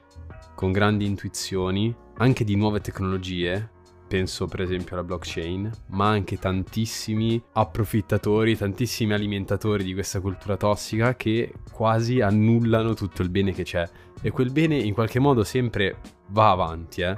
[0.54, 3.72] con grandi intuizioni, anche di nuove tecnologie,
[4.08, 11.16] penso per esempio alla blockchain, ma anche tantissimi approfittatori, tantissimi alimentatori di questa cultura tossica
[11.16, 13.90] che quasi annullano tutto il bene che c'è
[14.22, 15.98] e quel bene in qualche modo sempre
[16.28, 17.18] va avanti, eh.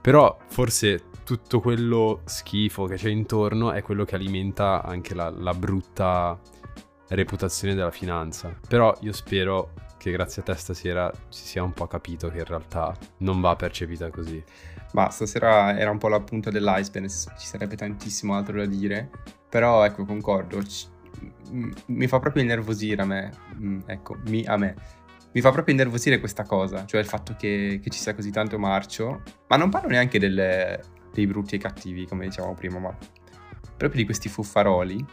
[0.00, 5.54] Però forse tutto quello schifo che c'è intorno è quello che alimenta anche la, la
[5.54, 6.36] brutta
[7.06, 8.52] reputazione della finanza.
[8.66, 12.46] Però io spero che grazie a te stasera si sia un po' capito che in
[12.46, 14.42] realtà non va percepita così.
[14.94, 19.08] Ma stasera era un po' la punta dell'iceberg, ci sarebbe tantissimo altro da dire,
[19.48, 20.88] però ecco, concordo, ci,
[21.52, 24.74] mi fa proprio innervosire a me, mm, ecco, mi, a me
[25.32, 28.58] mi fa proprio innervosire questa cosa, cioè il fatto che, che ci sia così tanto
[28.58, 32.96] marcio, ma non parlo neanche delle, dei brutti e cattivi, come dicevamo prima, ma
[33.76, 35.04] proprio di questi fuffaroli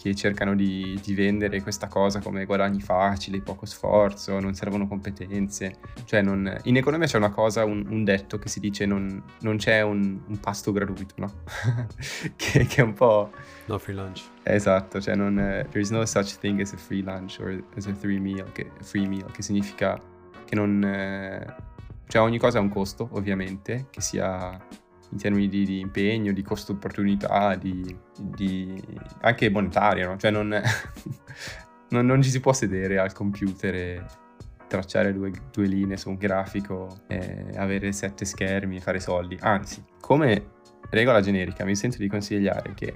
[0.00, 5.74] che cercano di, di, vendere questa cosa come guadagni facili, poco sforzo, non servono competenze.
[6.06, 9.58] Cioè non, in economia c'è una cosa, un, un detto che si dice non, non
[9.58, 11.42] c'è un, un, pasto gratuito, no?
[12.36, 13.30] che, che, è un po'...
[13.66, 14.22] No free lunch.
[14.42, 15.34] Esatto, cioè non...
[15.34, 18.70] there is no such thing as a free lunch or as a free meal, che,
[18.80, 20.00] free meal, che significa
[20.46, 21.54] che non...
[22.06, 24.58] Cioè ogni cosa ha un costo, ovviamente, che sia
[25.10, 28.80] in termini di, di impegno, di costo opportunità, di, di,
[29.20, 30.16] anche monetario, no?
[30.16, 30.48] Cioè non,
[31.90, 34.04] non, non, ci si può sedere al computer e
[34.68, 37.00] tracciare due, due linee su un grafico,
[37.56, 39.36] avere sette schermi e fare soldi.
[39.40, 40.58] Anzi, come
[40.90, 42.94] regola generica mi sento di consigliare che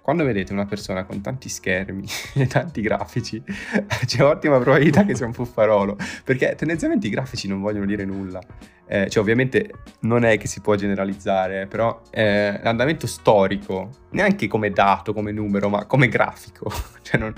[0.00, 2.04] quando vedete una persona con tanti schermi
[2.34, 3.42] e tanti grafici,
[4.06, 8.40] c'è ottima probabilità che sia un fuffarolo, perché tendenzialmente i grafici non vogliono dire nulla.
[8.86, 9.70] Eh, cioè, ovviamente
[10.00, 15.68] non è che si può generalizzare, però eh, l'andamento storico, neanche come dato, come numero,
[15.68, 16.72] ma come grafico,
[17.02, 17.32] cioè non,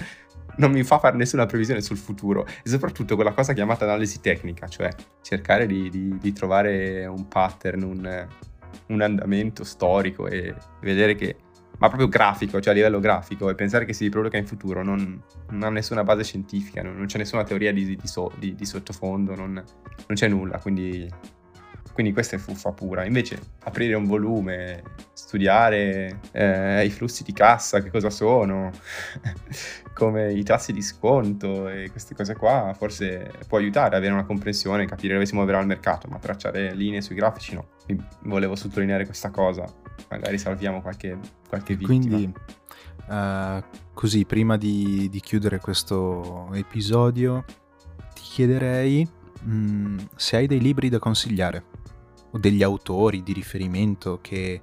[0.56, 4.66] non mi fa fare nessuna previsione sul futuro e soprattutto quella cosa chiamata analisi tecnica,
[4.66, 4.88] cioè
[5.20, 8.26] cercare di, di, di trovare un pattern, un,
[8.86, 11.36] un andamento storico e vedere che
[11.82, 15.20] ma proprio grafico, cioè a livello grafico, e pensare che si riproduca in futuro non,
[15.50, 19.34] non ha nessuna base scientifica, non, non c'è nessuna teoria di, di, so, di sottofondo,
[19.34, 19.64] non, non,
[20.12, 21.10] c'è nulla, quindi
[21.92, 23.04] Quindi questa è fuffa pura.
[23.04, 28.70] Invece aprire un volume, studiare eh, i flussi di cassa, che cosa sono,
[29.92, 34.24] come i tassi di sconto e queste cose qua, forse può aiutare ad avere una
[34.24, 37.70] comprensione, capire dove si muoverà il mercato, ma tracciare linee sui grafici no.
[38.20, 39.66] Volevo sottolineare questa cosa,
[40.08, 41.18] magari salviamo qualche,
[41.48, 42.16] qualche vittima.
[42.16, 42.32] Quindi,
[43.08, 43.62] uh,
[43.94, 47.44] così, prima di, di chiudere questo episodio,
[48.14, 49.08] ti chiederei
[49.42, 51.64] mh, mm, se hai dei libri da consigliare
[52.30, 54.62] o degli autori di riferimento che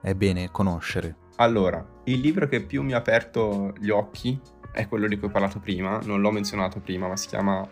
[0.00, 1.16] è bene conoscere?
[1.36, 4.38] Allora, il libro che più mi ha aperto gli occhi
[4.72, 7.66] è quello di cui ho parlato prima, non l'ho menzionato prima, ma si chiama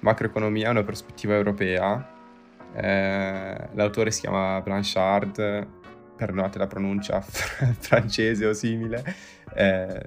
[0.00, 2.18] Macroeconomia, una prospettiva europea.
[2.72, 5.66] Eh, l'autore si chiama Blanchard,
[6.20, 7.20] perdonate la pronuncia
[7.80, 9.02] francese o simile,
[9.54, 10.06] eh,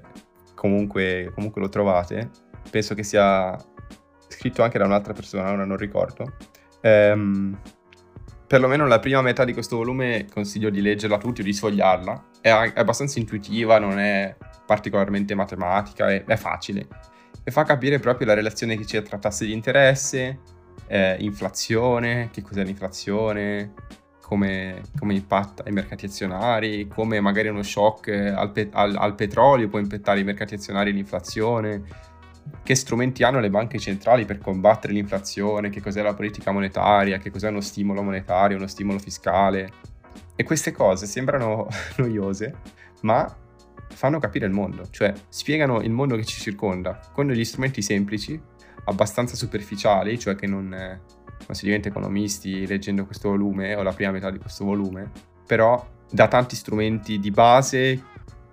[0.54, 2.30] comunque, comunque lo trovate.
[2.70, 3.56] Penso che sia
[4.28, 6.36] scritto anche da un'altra persona, ora non ricordo.
[6.82, 7.58] Um,
[8.46, 12.24] perlomeno la prima metà di questo volume consiglio di leggerla tutti o di sfogliarla.
[12.40, 16.86] È, è abbastanza intuitiva, non è particolarmente matematica, è, è, facile.
[17.42, 20.38] E fa capire proprio la relazione che c'è tra tassi di interesse,
[20.86, 23.72] eh, inflazione, che cos'è l'inflazione,
[24.24, 29.68] come, come, impatta i mercati azionari, come magari uno shock al, pe- al, al petrolio
[29.68, 31.82] può impattare i mercati azionari e l'inflazione.
[32.62, 37.30] Che strumenti hanno le banche centrali per combattere l'inflazione, che cos'è la politica monetaria, che
[37.30, 39.70] cos'è uno stimolo monetario, uno stimolo fiscale.
[40.34, 41.68] E queste cose sembrano
[41.98, 42.54] noiose,
[43.02, 43.30] ma
[43.88, 48.40] fanno capire il mondo, cioè spiegano il mondo che ci circonda con degli strumenti semplici,
[48.86, 51.00] abbastanza superficiali, cioè che non, eh,
[51.46, 55.10] non si diventa economisti leggendo questo volume o la prima metà di questo volume,
[55.46, 58.02] però da tanti strumenti di base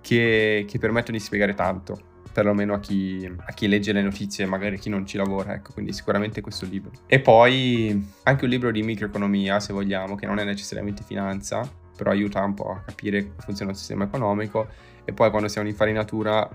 [0.00, 4.78] che, che permettono di spiegare tanto perlomeno a chi, a chi legge le notizie, magari
[4.78, 6.90] chi non ci lavora, ecco, quindi sicuramente questo libro.
[7.06, 12.10] E poi anche un libro di microeconomia, se vogliamo, che non è necessariamente finanza, però
[12.10, 14.66] aiuta un po' a capire come funziona il sistema economico
[15.04, 16.48] e poi quando siamo in infarinatura,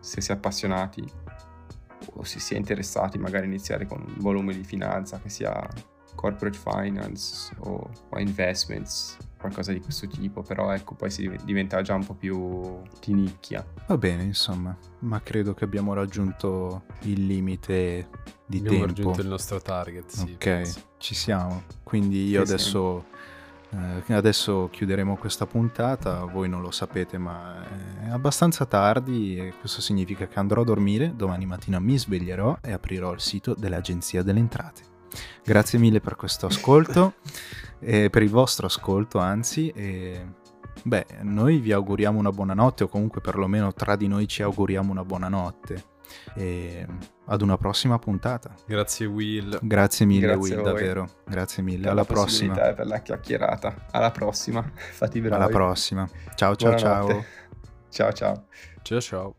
[0.00, 1.04] se si è appassionati
[2.14, 5.66] o se si è interessati, magari iniziare con un volume di finanza che sia
[6.14, 11.94] corporate finance o, o investments qualcosa di questo tipo, però ecco, poi si diventa già
[11.94, 13.66] un po' più di nicchia.
[13.86, 18.08] Va bene, insomma, ma credo che abbiamo raggiunto il limite
[18.44, 18.68] di abbiamo tempo.
[18.68, 20.32] Abbiamo raggiunto il nostro target, sì.
[20.32, 20.80] Ok, penso.
[20.98, 21.62] ci siamo.
[21.82, 23.06] Quindi io sì, adesso,
[23.70, 27.64] eh, adesso chiuderemo questa puntata, voi non lo sapete, ma
[28.04, 32.72] è abbastanza tardi e questo significa che andrò a dormire, domani mattina mi sveglierò e
[32.72, 34.82] aprirò il sito dell'Agenzia delle Entrate.
[35.44, 37.14] Grazie mille per questo ascolto,
[37.80, 39.68] e per il vostro ascolto anzi.
[39.68, 40.26] E,
[40.82, 44.90] beh, noi vi auguriamo una buona notte o comunque perlomeno tra di noi ci auguriamo
[44.90, 45.89] una buona notte.
[46.34, 46.86] E
[47.26, 48.54] ad una prossima puntata.
[48.66, 49.58] Grazie Will.
[49.62, 51.08] Grazie mille Grazie Will, davvero.
[51.26, 51.82] Grazie mille.
[51.82, 52.54] Per Alla prossima.
[52.54, 53.86] per la chiacchierata.
[53.90, 54.62] Alla prossima.
[54.74, 55.34] Fatti bravi.
[55.34, 56.08] Alla prossima.
[56.34, 57.12] Ciao ciao Buonanotte.
[57.12, 57.24] ciao.
[57.90, 58.44] Ciao ciao.
[58.82, 59.34] Ciao ciao.